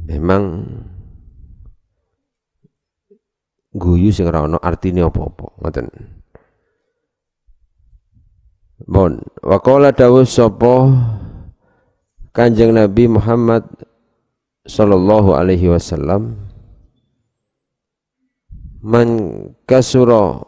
memang 0.06 0.62
guyu 3.76 4.10
sing 4.16 4.32
ora 4.32 4.48
ana 4.48 4.58
artine 4.64 5.04
apa-apa 5.04 5.60
ngoten. 5.60 5.88
Bon, 8.88 9.20
waqala 9.44 9.92
dawuh 9.92 10.28
sapa 10.28 10.92
Kanjeng 12.36 12.76
Nabi 12.76 13.08
Muhammad 13.08 13.64
sallallahu 14.68 15.32
alaihi 15.36 15.72
wasallam 15.72 16.36
man 18.84 19.08
kasura 19.64 20.44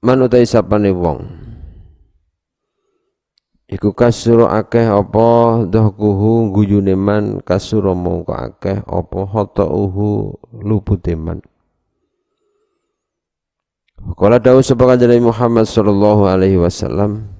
man 0.00 0.22
utai 0.24 0.46
sapane 0.46 0.94
wong 0.94 1.39
Iku 3.70 3.94
kasuro 3.94 4.50
akeh 4.50 4.82
apa 4.82 5.62
dhahkuhu 5.62 6.50
guyune 6.50 6.98
man 6.98 7.38
kasuro 7.46 7.94
mongko 7.94 8.34
akeh 8.34 8.82
apa 8.82 9.20
uhu 9.62 10.34
lupute 10.58 11.14
man. 11.14 11.38
Kala 14.18 14.42
dawuh 14.42 14.64
sapa 14.64 14.90
kanjeng 14.90 15.22
Muhammad 15.22 15.70
sallallahu 15.70 16.26
alaihi 16.26 16.58
wasallam 16.58 17.30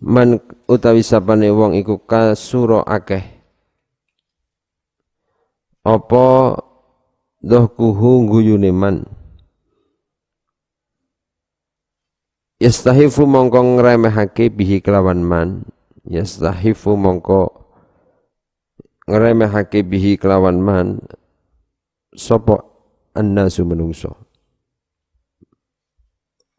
Man 0.00 0.40
utawi 0.64 1.04
sapane 1.04 1.52
wong 1.52 1.76
iku 1.76 2.00
kasuro 2.00 2.80
akeh 2.88 3.20
apa 5.84 6.56
dhahkuhu 7.44 8.24
man 8.72 9.04
Yastahifu 12.60 13.24
mongko 13.24 13.80
ngremehake 13.80 14.52
bihi 14.52 14.84
kelawan 14.84 15.24
man. 15.24 15.64
Yastahifu 16.04 16.92
mongko 16.92 17.56
ngremehake 19.08 19.80
bihi 19.80 20.20
kelawan 20.20 20.60
man 20.60 21.00
sapa 22.12 22.60
annasu 23.16 23.64
menungso. 23.64 24.12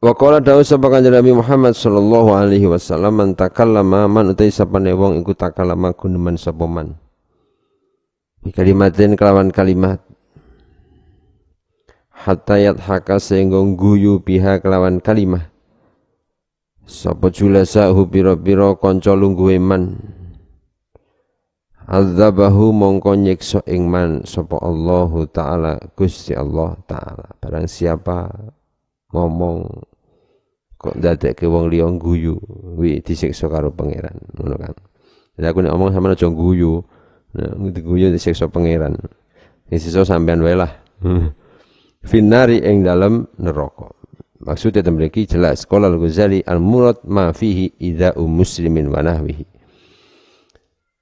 Wa 0.02 0.18
qala 0.18 0.42
dawu 0.42 0.66
sapa 0.66 0.90
kanjeng 0.90 1.14
Nabi 1.14 1.38
Muhammad 1.38 1.78
sallallahu 1.78 2.34
alaihi 2.34 2.66
wasallam 2.66 3.22
man 3.22 3.30
takallama 3.38 4.10
man 4.10 4.34
utai 4.34 4.50
sapane 4.50 4.98
wong 4.98 5.22
iku 5.22 5.38
takallama 5.38 5.94
guneman 5.94 6.34
sapa 6.34 6.66
man. 6.66 6.98
Kalimatin 8.58 9.14
kelawan 9.14 9.54
kalimat 9.54 10.02
hatta 12.10 12.58
yathaka 12.58 13.22
sehingga 13.22 13.62
guyu 13.78 14.18
biha 14.18 14.58
kelawan 14.58 14.98
kalimah 14.98 15.51
Sapa 16.86 17.30
julasahu 17.30 18.10
pira-pira 18.10 18.74
kanca 18.78 19.13
lungguhe 19.13 19.62
man 19.62 20.02
Azabahu 21.91 22.72
mongko 22.72 23.20
nyiksa 23.20 23.67
ing 23.67 23.91
man 23.91 24.24
sapa 24.24 24.56
Allah 24.63 25.12
taala 25.28 25.76
Gusti 25.91 26.32
Allah 26.32 26.80
taala. 26.88 27.36
Barang 27.44 27.67
siapa 27.67 28.32
ngomong 29.12 29.67
kok 30.80 30.96
ndadekke 30.96 31.52
wong 31.52 31.67
liya 31.67 31.91
guyu 32.00 32.39
kuwi 32.80 33.04
disiksa 33.04 33.52
karo 33.52 33.76
pangeran. 33.76 34.15
Ngono 34.39 34.56
kan? 34.56 34.72
Jadi 35.36 35.46
aku 35.52 35.60
nek 35.67 35.72
ngomong 35.76 35.91
sama 35.91 36.15
aja 36.15 36.32
guyu 36.32 36.80
nah 37.36 37.60
guyu 37.60 38.08
disiksa 38.08 38.48
pangeran. 38.48 38.96
Sisa 39.67 40.08
sampean 40.08 40.39
wae 40.48 40.56
lah. 40.56 40.72
Finari 42.10 42.63
ing 42.63 42.88
dalam 42.88 43.28
neraka 43.36 44.01
Maksudnya 44.41 44.82
memiliki 44.89 45.30
jelas. 45.30 45.69
Qala 45.69 45.86
al-Ghazali 45.86 46.41
al-murad 46.41 47.06
ma 47.06 47.30
fihi 47.30 47.77
idza'u 47.77 48.25
muslimin 48.25 48.89
wa 48.89 49.06
nahwihi. 49.06 49.45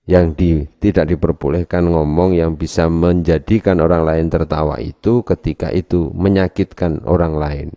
Yang 0.09 0.25
di, 0.35 0.49
tidak 0.81 1.13
diperbolehkan 1.13 1.85
ngomong 1.85 2.33
yang 2.33 2.57
bisa 2.57 2.89
menjadikan 2.89 3.77
orang 3.77 4.03
lain 4.09 4.25
tertawa 4.27 4.81
itu 4.81 5.21
ketika 5.21 5.69
itu 5.69 6.09
menyakitkan 6.17 7.05
orang 7.05 7.37
lain. 7.37 7.67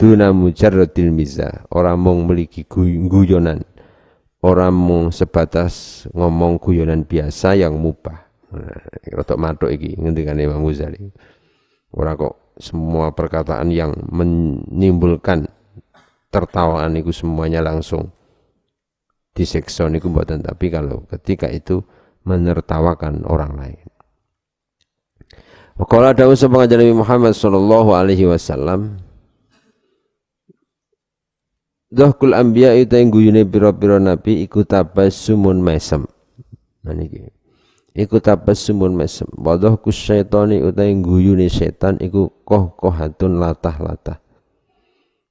Duna 0.00 0.32
mujarradil 0.32 1.12
miza. 1.12 1.66
Orang 1.68 2.00
mau 2.00 2.16
memiliki 2.16 2.64
guyonan. 2.64 3.60
Orang 4.40 4.72
mau 4.72 5.12
sebatas 5.12 6.06
ngomong 6.16 6.56
guyonan 6.56 7.04
biasa 7.04 7.58
yang 7.60 7.76
mubah. 7.76 8.24
Rotok 9.12 9.36
matuk 9.36 9.70
iki 9.74 10.00
ngendikane 10.00 10.48
Imam 10.48 10.64
Ghazali. 10.64 11.10
Orang 11.92 12.16
kok 12.16 12.34
semua 12.60 13.10
perkataan 13.16 13.72
yang 13.72 13.96
menimbulkan 14.12 15.48
tertawaan 16.30 16.94
itu 16.94 17.10
semuanya 17.10 17.64
langsung 17.64 18.14
diseksa 19.34 19.88
niku 19.90 20.12
mboten 20.12 20.44
tapi 20.44 20.70
kalau 20.70 21.02
ketika 21.10 21.48
itu 21.50 21.82
menertawakan 22.22 23.24
orang 23.26 23.52
lain. 23.56 23.88
Wakala 25.80 26.12
dawuh 26.12 26.36
sapa 26.36 26.68
Nabi 26.68 26.92
Muhammad 26.92 27.32
sallallahu 27.32 27.96
alaihi 27.96 28.28
wasallam 28.28 29.00
Dohkul 31.90 32.38
anbiya 32.38 32.78
yang 32.78 33.10
guyune 33.10 33.42
pira-pira 33.42 33.98
nabi 33.98 34.46
iku 34.46 34.62
sumun 35.10 35.58
mesem. 35.58 36.06
Nah 36.86 36.94
niki 36.94 37.39
iku 37.94 38.22
tabassumun 38.22 38.94
mesem. 38.94 39.26
Wadah 39.34 39.78
ku 39.80 39.90
syaitani 39.90 40.62
utai 40.62 40.94
guyune 40.98 41.50
setan 41.50 41.98
iku 41.98 42.30
koh 42.46 42.74
kohatun 42.78 43.38
latah-latah. 43.38 44.18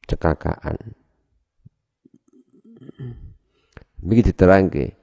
Cekakaan. 0.09 0.77
Begitu 3.99 4.31
diterangke 4.31 4.95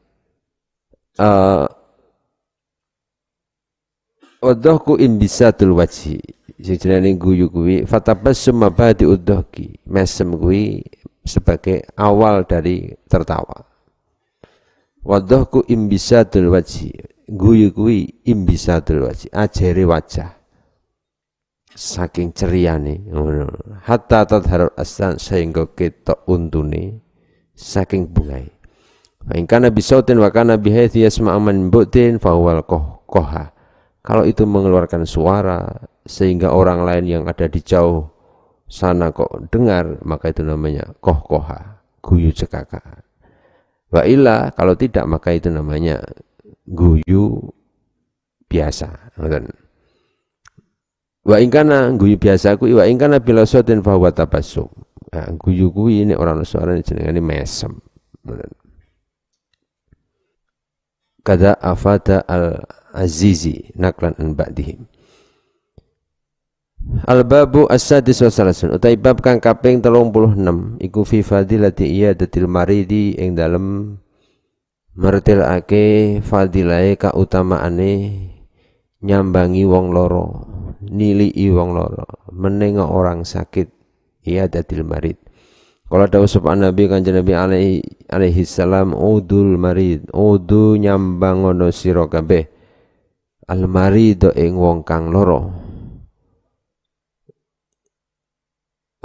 uh, 1.20 1.68
wadahku 4.40 4.96
imbisatul 4.96 5.76
wajhi. 5.76 6.16
Sing 6.56 6.80
jenenge 6.80 7.20
guyu 7.20 7.52
kuwi 7.52 7.84
fatabassum 7.84 8.56
mabadi 8.64 9.04
udhaki 9.04 9.76
mesem 9.84 10.32
kuwi 10.32 10.80
sebagai 11.20 11.84
awal 11.92 12.48
dari 12.48 12.96
tertawa. 13.04 13.68
Wadahku 15.04 15.68
imbisatul 15.68 16.48
wajhi 16.48 17.15
guyu 17.26 17.74
kuwi 17.74 18.22
imbisatul 18.26 19.10
wajhi 19.10 19.30
ajere 19.34 19.84
wajah. 19.84 20.32
Saking 21.76 22.32
ceriane 22.32 23.04
ngono. 23.12 23.52
Hatta 23.84 24.24
tadharul 24.24 24.72
aslan 24.80 25.20
sehingga 25.20 25.68
ketok 25.76 26.24
untune 26.24 27.04
saking 27.56 28.08
bungai 28.12 28.48
fa 29.26 29.32
in 29.34 29.48
kana 29.48 29.72
bisautin 29.72 30.20
wa 30.22 30.30
kana 30.30 30.60
bihaythi 30.60 31.02
yasma'u 31.02 31.40
man 31.42 31.72
bu'tin 31.72 32.22
fa 32.22 32.36
huwal 32.36 32.62
koha. 33.08 33.50
Kalau 34.06 34.22
itu 34.22 34.46
mengeluarkan 34.46 35.02
suara 35.02 35.66
sehingga 36.06 36.54
orang 36.54 36.86
lain 36.86 37.04
yang 37.10 37.24
ada 37.26 37.50
di 37.50 37.58
jauh 37.58 38.06
sana 38.70 39.10
kok 39.10 39.50
dengar 39.50 39.98
maka 40.06 40.30
itu 40.30 40.46
namanya 40.46 40.94
koh 41.02 41.18
koha 41.26 41.82
guyu 41.98 42.30
cekaka. 42.30 43.02
Wa 43.90 44.06
illa 44.06 44.54
kalau 44.54 44.78
tidak 44.78 45.10
maka 45.10 45.34
itu 45.34 45.50
namanya 45.50 45.98
guyu 46.66 47.54
biasa 48.50 49.14
ngoten. 49.18 49.50
Wa 51.26 51.42
ingkana 51.42 51.90
guyu 51.98 52.18
biasa 52.18 52.54
kuwi 52.54 52.74
wa 52.74 52.86
ingkana 52.86 53.18
bila 53.18 53.46
sotin 53.46 53.82
fa 53.82 53.98
huwa 53.98 54.14
tabassum. 54.14 54.70
Nah, 55.10 55.30
guyu 55.38 55.70
kuwi 55.70 56.02
ini 56.06 56.14
orang 56.14 56.42
suara 56.42 56.74
jenengane 56.78 57.22
mesem 57.22 57.78
ngoten. 58.26 58.50
Kada 61.26 61.58
afata 61.58 62.22
al 62.26 62.62
azizi 62.94 63.74
naklan 63.74 64.14
an 64.22 64.38
ba'dihim. 64.38 64.86
Al 67.10 67.26
babu 67.26 67.66
as-sadis 67.66 68.22
wa 68.22 68.30
salasun 68.30 68.78
utai 68.78 68.94
bab 68.94 69.18
kang 69.18 69.42
kaping 69.42 69.82
36 69.82 70.78
iku 70.78 71.02
fi 71.02 71.18
fadilati 71.26 71.82
iyadatil 71.82 72.46
maridi 72.46 73.18
ing 73.18 73.34
dalem 73.34 73.98
mertilake 74.96 76.18
fadilahe 76.24 76.96
kautamaane 76.96 77.92
nyambangi 79.04 79.62
wong 79.68 79.92
loro 79.92 80.56
nilii 80.90 81.48
wong 81.52 81.70
loro. 81.74 82.06
Menenga 82.32 82.86
orang 82.86 83.24
sakit 83.24 83.70
iyadatil 84.26 84.84
marid. 84.86 85.18
Kalau 85.86 86.06
dawuh 86.10 86.26
sapa 86.26 86.58
Nabi 86.58 86.90
Kanjeng 86.90 87.14
Nabi 87.14 87.32
alaihi 87.32 87.78
alaihi 88.10 88.42
salam 88.42 88.90
udul 88.90 89.54
marid 89.54 90.10
udu 90.10 90.74
nyambang 90.74 91.46
ngono 91.46 91.70
sira 91.70 92.10
kabeh. 92.10 92.50
Al 93.46 93.70
marid 93.70 94.26
ing 94.34 94.58
wong 94.58 94.82
kang 94.82 95.14
loro. 95.14 95.54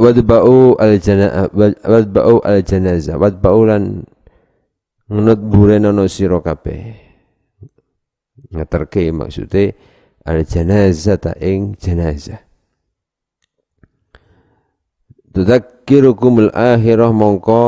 Wadba'u 0.01 0.81
al 0.81 0.97
janazah 0.97 1.53
wadba'u 1.85 2.41
al 2.41 2.65
janazah 2.65 3.21
wadba'u 3.21 3.61
lan 3.69 4.01
ngenut 5.11 5.43
burenono 5.43 6.07
sira 6.07 6.39
kabeh 6.39 6.95
ngeterke 8.55 9.11
maksude 9.11 9.75
al 10.23 10.47
janazah 10.47 11.19
ta 11.19 11.35
ing 11.35 11.75
janazah 11.75 12.39
Tudzakirukumul 15.31 16.51
akhirah 16.51 17.11
mongko 17.15 17.63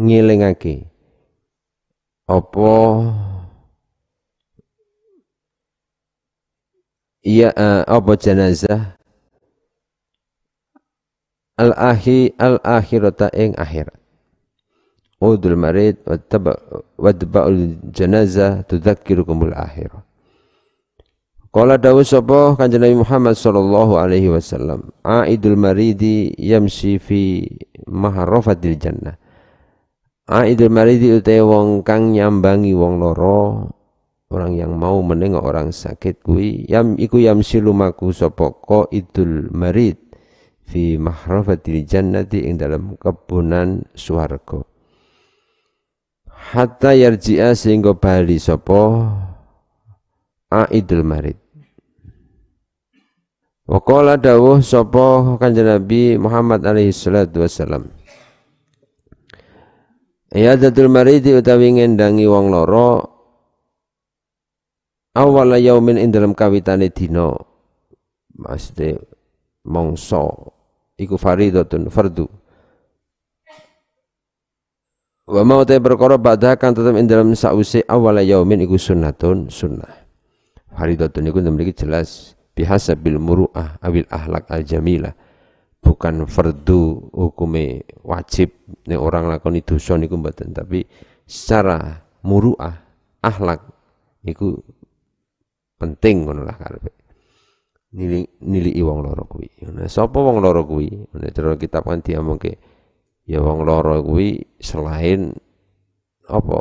ngilingake 0.00 0.88
apa 2.24 2.72
iya 7.20 7.52
uh, 7.52 7.84
apa 7.84 8.12
jenazah 8.16 8.96
al 11.60 11.72
ahi 11.76 12.32
al 12.40 12.60
akhirata 12.64 13.28
ing 13.36 13.52
akhirat 13.60 14.05
udul 15.34 15.58
marid 15.58 15.98
wadba'ul 16.98 17.58
janazah 17.90 18.62
tudzakkirukumul 18.70 19.50
akhirah. 19.50 20.06
Qala 21.50 21.80
dawu 21.80 22.04
sapa 22.04 22.52
Kanjeng 22.60 22.84
Nabi 22.84 23.00
Muhammad 23.00 23.32
sallallahu 23.32 23.96
alaihi 23.96 24.28
wasallam 24.28 24.92
aidul 25.00 25.56
maridi 25.56 26.28
yamshi 26.36 27.00
fi 27.00 27.48
maharafatil 27.88 28.76
jannah. 28.76 29.16
Aidul 30.28 30.68
maridi 30.68 31.16
utai 31.16 31.40
wong 31.40 31.80
kang 31.80 32.12
nyambangi 32.12 32.76
wong 32.76 33.00
loro 33.00 33.72
orang 34.28 34.58
yang 34.58 34.74
mau 34.74 35.00
menengok 35.00 35.42
orang 35.42 35.70
sakit 35.70 36.20
kuwi 36.20 36.66
yam 36.66 36.98
iku 36.98 37.22
yamsi 37.22 37.62
lumaku 37.62 38.10
sapa 38.10 38.52
idul 38.90 39.48
marid 39.54 39.96
fi 40.66 40.98
mahrafatil 40.98 41.86
jannati 41.86 42.42
ing 42.42 42.58
dalam 42.58 42.98
kebunan 42.98 43.86
swarga 43.94 44.66
hatta 46.52 46.94
yarji'a 46.94 47.56
sehingga 47.56 47.96
bali 47.96 48.38
sapa? 48.38 49.10
Aidul 50.46 51.02
marid. 51.02 51.38
Wa 53.66 53.82
qala 53.82 54.14
dawuh 54.14 54.62
sapa 54.62 55.38
kanjeng 55.42 55.66
Nabi 55.66 56.14
Muhammad 56.14 56.62
alaihi 56.62 56.94
salatu 56.94 57.42
wasalam 57.42 57.90
Iyadatul 60.30 60.86
maridi 60.86 61.34
utawi 61.34 61.74
ngendangi 61.74 62.30
wong 62.30 62.54
loro 62.54 63.16
awala 65.18 65.58
yaumin 65.58 65.98
ing 65.98 66.14
dalam 66.14 66.36
kawitane 66.36 66.94
dina 66.94 67.34
maksudnya 68.36 69.00
mongso 69.64 70.54
iku 71.00 71.16
faridatun 71.18 71.88
fardu 71.88 72.28
wa 75.26 75.42
mau 75.42 75.66
te 75.66 75.74
perkara 75.82 76.14
badha 76.14 76.54
kan 76.54 76.70
tetep 76.70 76.94
ing 76.94 77.10
dalam 77.10 77.34
sause 77.34 77.82
awal 77.90 78.22
yaumin 78.22 78.62
iku 78.62 78.78
sunnatun 78.78 79.50
sunnah 79.50 80.06
faridatun 80.70 81.26
iku 81.26 81.42
memiliki 81.42 81.82
jelas 81.82 82.38
bihasabil 82.54 83.18
muru'ah 83.18 83.82
awil 83.82 84.06
ahlak 84.06 84.46
al 84.54 84.62
jamilah 84.62 85.18
bukan 85.82 86.30
fardu 86.30 87.10
hukume 87.10 87.82
wajib 88.06 88.54
nek 88.86 89.02
orang 89.02 89.26
lakoni 89.26 89.66
dosa 89.66 89.98
niku 89.98 90.14
mboten 90.14 90.54
tapi 90.54 90.86
secara 91.26 92.06
muru'ah 92.22 92.86
ahlak 93.18 93.66
iku 94.22 94.62
penting 95.74 96.22
ngono 96.22 96.46
lah 96.46 96.54
karepe 96.54 96.94
nili 97.96 98.28
nili 98.44 98.76
wong 98.84 99.00
loro 99.00 99.24
kuwi. 99.24 99.48
Nah, 99.72 99.88
sapa 99.88 100.20
wong 100.20 100.44
loro 100.44 100.68
kuwi? 100.68 101.08
Nek 101.16 101.32
kitab 101.56 101.88
kan 101.88 102.04
diamongke 102.04 102.60
ya 103.26 103.42
wong 103.42 103.66
loro 103.66 104.00
kuwi 104.06 104.38
selain 104.62 105.34
apa? 106.30 106.60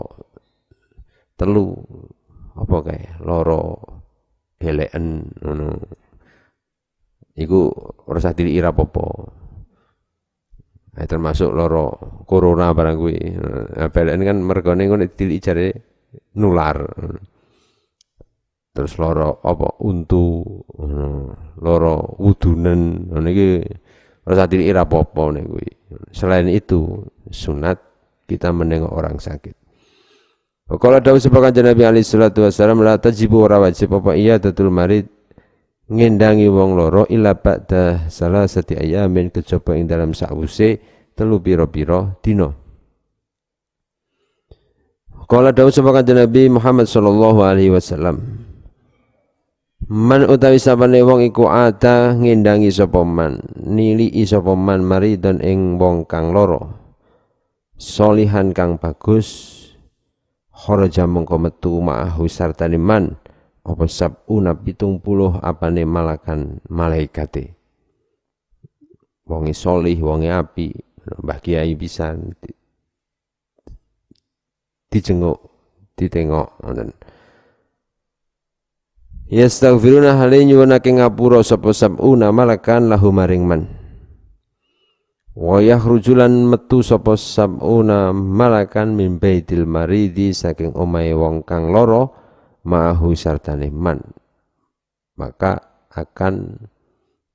Telu. 1.38 1.74
Apa 2.56 2.78
kae? 2.88 3.20
Loro 3.22 3.62
eleken 4.58 5.28
ngono. 5.44 5.68
Iku 7.36 7.68
ora 8.08 8.18
usah 8.18 8.32
dilira 8.32 8.72
apa-apa. 8.72 9.08
Nah, 10.96 11.04
termasuk 11.04 11.52
loro 11.52 11.92
corona 12.24 12.72
barang 12.72 12.96
kuwi. 12.96 13.18
Nah, 13.36 13.92
peleken 13.92 14.24
kan 14.24 14.38
mergone 14.40 14.88
ngono 14.88 15.04
diliki 15.12 15.44
jare 15.44 15.68
nular. 16.40 16.80
Terus 18.72 18.94
loro 18.96 19.44
apa? 19.44 19.84
Untu. 19.84 20.44
Loro 21.60 22.16
wudunen 22.16 23.12
niki 23.12 23.60
rasa 24.26 24.50
diri 24.50 24.66
ira 24.66 24.84
apa-apa 24.84 25.38
kuwi 25.46 25.70
selain 26.10 26.50
itu 26.50 27.06
sunat 27.30 27.78
kita 28.26 28.50
menengok 28.50 28.90
orang 28.90 29.22
sakit. 29.22 29.54
Kalau 30.66 30.98
dawuh 30.98 31.22
sepakan 31.22 31.54
Nabi 31.62 31.86
alaihi 31.86 32.02
salatu 32.02 32.42
wasallam 32.42 32.82
la 32.82 32.98
tajibu 32.98 33.46
ora 33.46 33.62
wajib 33.62 34.02
apa 34.02 34.18
iya 34.18 34.42
datul 34.42 34.74
marid 34.74 35.06
ngendangi 35.86 36.50
wong 36.50 36.74
loro 36.74 37.06
ila 37.06 37.38
ba'da 37.38 38.10
salasati 38.10 38.74
ayamin 38.74 39.30
kejaba 39.30 39.78
ing 39.78 39.86
dalam 39.86 40.18
sawuse 40.18 40.82
telu 41.14 41.38
pira-pira 41.38 42.18
dina. 42.26 42.50
Kala 45.30 45.54
dawuh 45.54 45.70
sapa 45.70 46.02
Nabi 46.02 46.50
Muhammad 46.50 46.90
sallallahu 46.90 47.46
alaihi 47.46 47.70
wasallam 47.70 48.26
Man 49.86 50.26
utawi 50.26 50.58
sabane 50.58 51.06
wong 51.06 51.30
iku 51.30 51.46
ada 51.46 52.18
ngendangi 52.18 52.74
sapa 52.74 53.06
man, 53.06 53.38
nilii 53.54 54.26
sapa 54.26 54.58
man 54.58 54.82
maridon 54.82 55.38
ing 55.46 55.78
wong 55.78 56.10
kang 56.10 56.34
loro. 56.34 56.74
Solihan 57.78 58.50
kang 58.50 58.82
bagus 58.82 59.54
kharaja 60.50 61.06
mengko 61.06 61.38
metu 61.38 61.86
ma'ahu 61.86 62.26
sartane 62.26 62.82
man 62.82 63.14
apa 63.62 63.86
sabuna 63.86 64.58
pitung 64.58 64.98
puluh 64.98 65.38
apane 65.38 65.86
malakan 65.86 66.66
malaikate. 66.66 67.54
Wonge 69.30 69.54
solih, 69.54 70.02
wonge 70.02 70.34
api, 70.34 70.74
Mbah 71.22 71.38
Kiai 71.38 71.78
bisa 71.78 72.18
dijenguk, 74.90 75.46
ditengok 75.94 76.58
ngoten. 76.66 76.90
Yastaghfiruna 79.26 80.22
hale 80.22 80.46
nyuwunake 80.46 80.94
ngapura 80.94 81.42
sapa 81.42 81.74
sabuna 81.74 82.30
malakan 82.30 82.94
lahu 82.94 83.10
maring 83.10 83.42
man. 83.42 83.66
Wa 85.34 85.66
yakhrujulan 85.66 86.30
metu 86.46 86.86
sapa 86.86 87.18
sabuna 87.18 88.14
malakan 88.14 88.94
min 88.94 89.18
baitil 89.18 89.66
maridi 89.66 90.30
saking 90.30 90.78
omahe 90.78 91.18
wong 91.18 91.42
kang 91.42 91.74
loro 91.74 92.14
ma'ahu 92.70 93.18
sartane 93.18 93.74
man. 93.74 93.98
Maka 95.18 95.58
akan 95.90 96.70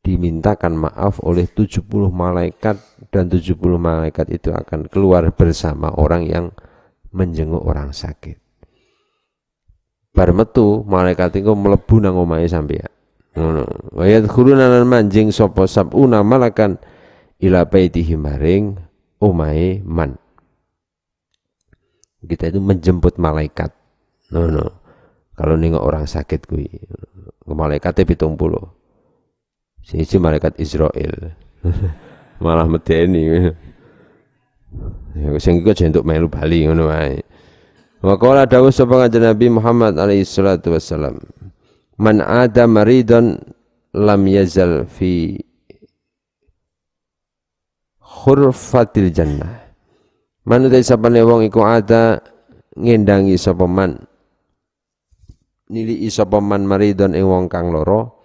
dimintakan 0.07 0.79
maaf 0.79 1.19
oleh 1.27 1.51
70 1.51 1.91
malaikat 2.15 2.79
dan 3.11 3.27
70 3.27 3.59
malaikat 3.59 4.31
itu 4.31 4.55
akan 4.55 4.87
keluar 4.87 5.27
bersama 5.35 5.91
orang 5.99 6.23
yang 6.23 6.55
menjenguk 7.11 7.67
orang 7.67 7.91
sakit 7.91 8.50
bar 10.11 10.31
metu 10.35 10.83
malaikat 10.87 11.41
iku 11.41 11.55
mlebu 11.55 12.03
nang 12.03 12.19
omahe 12.19 12.47
sampeyan. 12.51 12.91
Ngono. 13.39 13.65
Wa 13.95 14.05
yadkhuluna 14.11 14.67
lan 14.67 14.85
manjing 14.91 15.31
sapa 15.31 15.71
sabuna 15.71 16.27
malakan 16.27 16.77
ila 17.39 17.67
baitihi 17.67 18.19
maring 18.19 18.75
omahe 19.23 19.81
man. 19.87 20.19
Kita 22.21 22.53
itu 22.53 22.61
menjemput 22.61 23.17
malaikat. 23.17 23.73
No, 24.31 24.47
no. 24.47 24.81
kalau 25.41 25.57
nengok 25.57 25.81
orang 25.81 26.05
sakit 26.05 26.45
kuwi 26.45 26.69
malaikatnya 27.49 28.05
pitung 28.05 28.37
puluh. 28.37 28.61
Siji 29.81 30.21
malaikat 30.21 30.61
Israel. 30.61 31.33
Malah 32.45 32.69
medeni. 32.69 33.49
Ya 35.17 35.33
sing 35.41 35.65
iku 35.65 35.73
jentuk 35.73 36.05
melu 36.05 36.29
bali 36.29 36.69
ngono 36.69 36.93
wae 36.93 37.19
wa 38.01 38.15
qala 38.17 38.49
dawuh 38.49 38.73
sapa 38.73 39.09
Nabi 39.09 39.47
Muhammad 39.53 40.01
alaihi 40.01 40.25
salatu 40.25 40.73
wassalam 40.73 41.21
man 42.01 42.25
ada 42.25 42.65
maridon 42.65 43.37
lam 43.93 44.23
yazal 44.25 44.87
fi 44.89 45.37
khurfatil 48.01 49.09
jannah. 49.15 49.73
Man 50.45 50.67
utai 50.67 50.83
sapane 50.83 51.21
wong 51.23 51.47
iku 51.47 51.63
ada 51.63 52.19
ngendangi 52.75 53.37
sapa 53.37 53.69
man 53.69 53.97
nili 55.71 56.09
sapa 56.11 56.41
man 56.43 56.67
maridon 56.67 57.15
ing 57.15 57.25
wong 57.29 57.47
kang 57.47 57.71
loro 57.71 58.21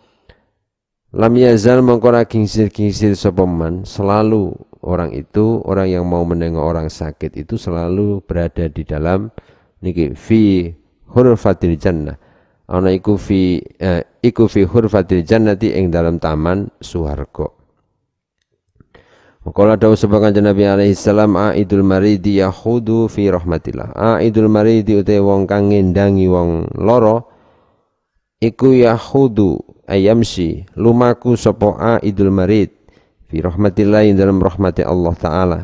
Lam 1.15 1.31
yazal 1.39 1.79
mengkora 1.79 2.27
kingsir-kingsir 2.27 3.15
sopeman 3.15 3.87
selalu 3.87 4.51
orang 4.83 5.15
itu 5.15 5.63
orang 5.63 5.87
yang 5.87 6.03
mau 6.03 6.27
menengok 6.27 6.59
orang 6.59 6.87
sakit 6.91 7.39
itu 7.39 7.55
selalu 7.55 8.19
berada 8.19 8.67
di 8.67 8.83
dalam 8.83 9.31
niki 9.85 10.17
fi 10.17 10.73
hurfatil 11.13 11.77
jannah. 11.77 12.17
Ana 12.65 12.89
iku 12.89 13.21
fi 13.21 13.61
eh, 13.61 14.01
iku 14.25 14.49
fi 14.49 14.65
hurfatil 14.65 15.21
jannati 15.21 15.77
ing 15.77 15.93
dalam 15.93 16.17
taman 16.17 16.73
suwarga. 16.81 17.53
Kala 19.45 19.77
dawuh 19.77 19.93
sebagai 19.93 20.41
Nabi 20.41 20.65
alaihi 20.65 20.97
salam 20.97 21.37
aidul 21.37 21.85
maridi 21.85 22.41
yahudu 22.41 23.05
fi 23.05 23.29
rahmatillah. 23.29 23.93
Aidul 24.17 24.49
maridi 24.49 24.97
utai 24.97 25.21
wong 25.21 25.45
kang 25.45 25.69
ngendangi 25.69 26.25
wong 26.25 26.73
loro 26.81 27.29
iku 28.41 28.73
yahudu 28.73 29.61
ayamsi 29.85 30.65
lumaku 30.75 31.37
sapa 31.37 32.01
idul 32.01 32.33
marid 32.33 32.73
fi 33.29 33.41
rahmatillah 33.41 34.05
dalam 34.17 34.41
rahmati 34.41 34.81
Allah 34.85 35.13
taala 35.17 35.59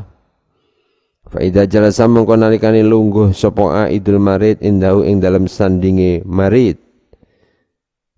fa 1.32 1.40
idza 1.40 1.64
jalasa 1.64 2.12
mongko 2.12 2.36
nalikane 2.36 2.84
lungguh 2.84 3.32
sapa 3.32 3.88
idul 3.88 4.20
marid 4.20 4.60
indahu 4.60 5.08
ing 5.08 5.24
dalam 5.24 5.48
sandinge 5.48 6.28
marid 6.28 6.76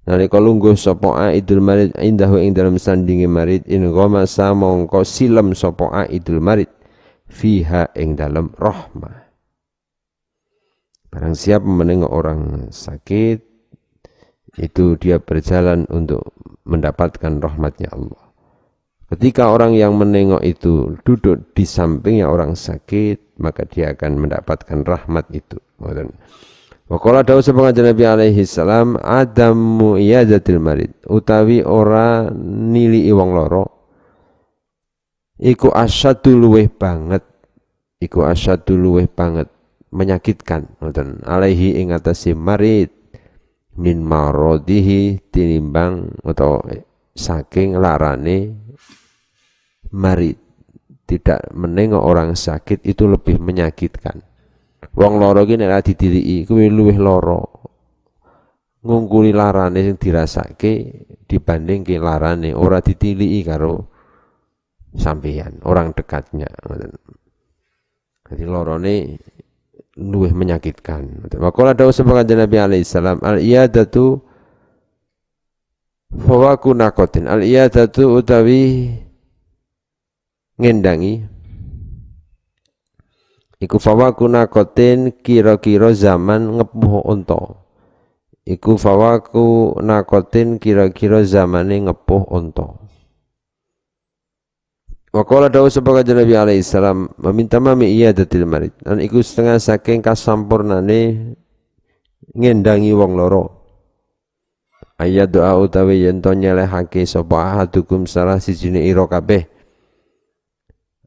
nalika 0.10 0.42
lungguh 0.42 0.74
sapa 0.74 1.30
idul 1.38 1.62
marid 1.62 1.94
indahu 2.02 2.42
ing 2.42 2.58
dalam 2.58 2.82
sandinge 2.82 3.30
marid 3.30 3.62
in 3.70 3.86
goma 3.94 4.26
mongko 4.58 5.06
silem 5.06 5.54
sapa 5.54 6.10
idul 6.10 6.42
marid 6.42 6.74
fiha 7.30 7.94
ing 7.94 8.18
dalam 8.18 8.50
rahmah 8.58 9.24
Barang 11.14 11.38
siap 11.38 11.62
menengok 11.62 12.10
orang 12.10 12.42
sakit 12.74 13.38
itu 14.58 14.98
dia 14.98 15.22
berjalan 15.22 15.86
untuk 15.94 16.34
mendapatkan 16.66 17.38
rahmatnya 17.38 17.94
Allah. 17.94 18.23
Ketika 19.14 19.54
orang 19.54 19.78
yang 19.78 19.94
menengok 19.94 20.42
itu 20.42 20.98
duduk 21.06 21.54
di 21.54 21.70
sampingnya 21.70 22.26
orang 22.26 22.58
sakit, 22.58 23.38
maka 23.38 23.62
dia 23.70 23.94
akan 23.94 24.26
mendapatkan 24.26 24.82
rahmat 24.82 25.30
itu. 25.30 25.62
Wakala 26.90 27.22
dawu 27.24 27.40
sebagai 27.40 27.80
Nabi 27.80 28.04
alaihi 28.04 28.44
salam 28.44 29.00
adamu 29.00 29.96
iyadatil 29.96 30.60
marid 30.60 30.92
utawi 31.08 31.64
ora 31.64 32.28
nili 32.36 33.08
iwang 33.08 33.32
loro 33.32 33.66
iku 35.40 35.72
asyadu 35.72 36.36
luweh 36.36 36.68
banget 36.68 37.24
iku 38.04 38.28
asyadu 38.28 38.76
luweh 38.76 39.08
banget 39.08 39.48
menyakitkan 39.96 40.76
ngoten 40.84 41.24
alaihi 41.24 41.80
ing 41.80 41.96
atase 41.96 42.36
marid 42.36 42.92
min 43.80 44.04
marodihi 44.04 45.24
tinimbang 45.32 46.14
atau 46.22 46.62
saking 47.16 47.80
larane 47.80 48.63
mari 49.94 50.34
tidak 51.06 51.54
menengok 51.54 52.02
orang 52.02 52.34
sakit 52.34 52.82
itu 52.86 53.06
lebih 53.06 53.38
menyakitkan. 53.38 54.22
Wong 54.94 55.18
loro 55.18 55.46
iki 55.46 55.58
nek 55.58 55.86
ditiliki 55.86 56.46
kuwi 56.46 56.70
luwih 56.70 57.00
lara 57.02 57.42
ngungkuli 58.84 59.32
larane 59.32 59.80
sing 59.80 59.96
dirasake 59.96 60.74
dibanding 61.24 61.88
ke 61.88 61.96
larane 61.98 62.52
ora 62.52 62.84
ditiliki 62.84 63.42
karo 63.48 63.88
sampeyan 64.94 65.64
orang 65.64 65.96
dekatnya 65.96 66.52
jadi 68.34 68.50
lorone 68.50 69.20
luwih 69.94 70.34
menyakitkan. 70.34 71.30
Maka 71.38 71.62
ada 71.70 71.86
sebagai 71.94 72.34
Nabi 72.34 72.58
alaihi 72.58 72.88
salam 72.88 73.22
al 73.22 73.38
iyadatu 73.38 74.18
fawaku 76.10 76.74
nakotin 76.74 77.30
al 77.30 77.46
iyadatu 77.46 78.18
utawi 78.18 78.90
ngendangi 80.60 81.26
iku 83.64 83.78
fawaku 83.80 84.28
nakotin 84.28 85.16
kira-kira 85.24 85.96
zaman 85.96 86.62
ngepuh 86.62 87.02
unta 87.08 87.64
iku 88.44 88.76
fawaku 88.76 89.80
nakotin 89.80 90.60
kira-kira 90.60 91.24
zamane 91.24 91.88
ngepuh 91.88 92.28
unta 92.30 92.84
Wa 95.14 95.22
qala 95.30 95.46
dawu 95.46 95.70
sebagai 95.70 96.10
Nabi 96.10 96.34
alaihi 96.34 96.66
salam 96.66 97.06
meminta 97.22 97.62
mami 97.62 97.86
iyadatil 97.94 98.50
marid. 98.50 98.74
Dan 98.82 98.98
iku 98.98 99.22
setengah 99.22 99.62
saking 99.62 100.02
kasampurnane 100.02 101.38
ngendangi 102.34 102.90
wong 102.98 103.14
loro. 103.14 103.62
Ayat 104.98 105.30
doa 105.30 105.54
utawi 105.62 106.10
yen 106.10 106.18
to 106.18 106.34
nyelehake 106.34 107.06
sapa 107.06 107.46
ahadukum 107.46 108.10
salah 108.10 108.42
sijine 108.42 108.82
ira 108.90 109.06
kabeh. 109.06 109.53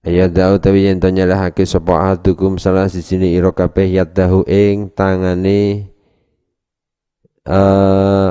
Ayat 0.06 0.38
doa 0.38 0.54
utawi 0.54 0.86
yen 0.86 1.02
to 1.02 1.10
nyelehake 1.10 1.66
sapa 1.66 1.98
ahadukum 1.98 2.62
salah 2.62 2.86
sijine 2.86 3.26
ira 3.26 3.50
kabeh 3.50 3.90
yadahu 3.90 4.46
ing 4.46 4.94
tangane 4.94 5.90
uh, 7.42 8.30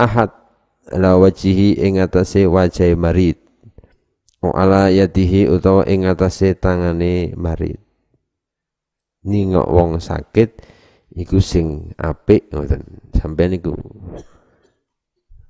ahad 0.00 0.32
la 0.96 1.20
wajihi 1.20 1.76
ing 1.76 2.00
atase 2.00 2.48
wajah 2.48 2.96
marid. 2.96 3.36
Ala 4.40 4.88
yadihi 4.88 5.44
utawa 5.44 5.84
ing 5.84 6.08
atase 6.08 6.56
tangane 6.56 7.36
marid. 7.36 7.76
Ningok 9.28 9.68
wong 9.68 10.00
sakit 10.00 10.56
iku 11.20 11.36
sing 11.36 11.92
apik 12.00 12.48
ngoten. 12.48 12.80
Sampeyan 13.12 13.60
niku 13.60 13.76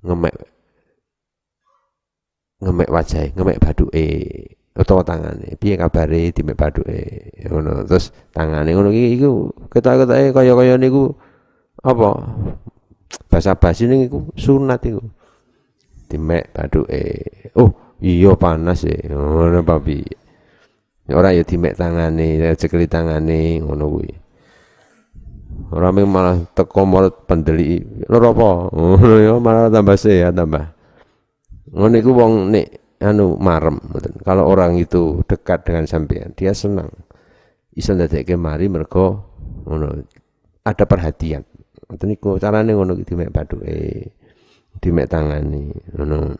ngemek 0.03 0.35
ngemek 2.59 2.89
wajah 2.91 3.31
ngemek 3.35 3.59
baduke 3.63 4.07
utawa 4.75 5.01
tangane. 5.07 5.55
Piye 5.55 5.79
kabare 5.79 6.35
dimek 6.35 6.55
baduke? 6.59 6.99
Ngono. 7.47 7.87
Terus 7.87 8.11
tangane 8.35 8.75
ngono 8.75 8.91
iki 8.91 9.19
iku 9.19 9.49
ketok-ketoke 9.71 10.35
kaya-kaya 10.35 10.75
niku 10.75 11.15
apa? 11.81 12.11
Basa 13.31 13.55
basi 13.55 13.87
niku 13.87 14.29
sunat 14.35 14.83
iku. 14.83 15.01
Dimek 16.11 16.51
baduke. 16.51 17.03
Oh 17.55 17.97
iya 18.03 18.35
panas 18.35 18.83
e. 18.83 19.07
Ngono 19.07 19.63
papi 19.63 20.03
ora 21.13 21.31
ya 21.31 21.45
dimek 21.45 21.77
tangane 21.79 22.53
cekeli 22.59 22.85
tangane 22.91 23.63
ngono 23.63 23.85
kuwi. 23.87 24.11
Ora 25.71 25.89
malah 25.95 26.35
teko 26.51 26.83
marut 26.83 27.23
pendeli 27.23 27.79
loro 28.11 28.35
apa? 28.35 28.49
Ngono 28.75 29.15
ya 29.23 29.33
malah 29.39 29.71
tambah 29.71 29.95
sehat 29.95 30.35
tambah. 30.35 30.75
Ngono 31.71 31.95
iku 31.95 32.11
wong 32.11 32.33
nek 32.51 32.84
anu 33.03 33.35
marem 33.35 33.75
kalau 34.23 34.47
orang 34.47 34.79
itu 34.79 35.19
dekat 35.27 35.67
dengan 35.67 35.83
sampean 35.89 36.31
dia 36.35 36.55
senang. 36.55 36.91
Iso 37.75 37.91
ndadekke 37.91 38.39
mari 38.39 38.71
mergo 38.71 39.35
ngono 39.67 39.99
ada 40.63 40.83
perhatian. 40.87 41.43
Ngoten 41.91 42.07
niku 42.07 42.39
carane 42.39 42.71
ngono 42.71 42.95
iki 42.95 43.13
dimek 43.13 43.29
baduke 43.35 43.75
dimek 44.79 45.07
tangane 45.11 45.75
ngono. 45.91 46.39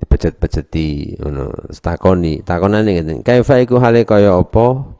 Dipecet-peceti 0.00 1.20
ngono. 1.20 1.52
Takoni 1.68 2.40
takonane 2.40 2.90
ngene 2.96 3.12
kaifa 3.20 3.60
iku 3.60 3.76
hale 3.76 4.08
kaya 4.08 4.40
apa? 4.40 4.98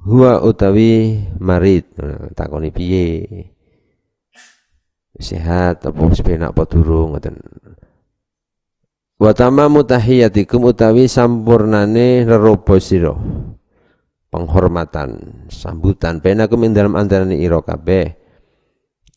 Huwa 0.00 0.40
utawi 0.46 1.20
marid 1.42 1.90
takoni 2.38 2.70
piye? 2.70 3.26
Sehat 5.20 5.84
apa 5.84 6.00
wis 6.08 6.24
penak 6.24 6.56
apa 6.56 6.64
durung 6.64 7.12
ngoten 7.12 7.36
wa 9.20 9.30
tamamu 9.36 9.84
utawi 9.84 11.04
sampurnane 11.04 12.24
rerobo 12.24 12.80
sira. 12.80 13.12
Penghormatan 14.30 15.42
sambutan. 15.50 16.22
Penakum 16.22 16.62
ing 16.64 16.72
dalam 16.72 16.94
antarane 16.94 17.36
ira 17.36 17.60
kabeh. 17.60 18.14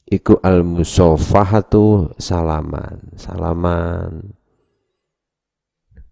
Iku 0.10 0.42
al 0.44 0.66
musafahatu 0.66 2.12
salaman. 2.18 3.14
Salaman. 3.16 4.34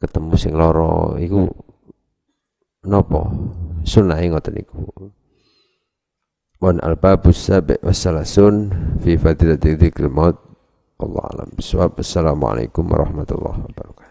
Ketemu 0.01 0.33
sing 0.37 0.53
loro 0.53 1.17
iku 1.17 1.49
napa? 2.85 3.29
Sunah 3.85 4.21
ngoten 4.21 4.55
iku. 4.61 4.85
Wan 6.61 6.77
al-babus 6.77 7.49
sabi 7.49 7.73
wassalasun 7.81 8.69
fi 9.01 9.17
fadilati 9.17 9.81
dzikril 9.81 10.13
maut 10.13 10.50
Allah 11.01 11.25
alam. 11.33 11.49
Assalamualaikum 11.57 12.83
warahmatullahi 12.85 13.59
wabarakatuh 13.65 14.10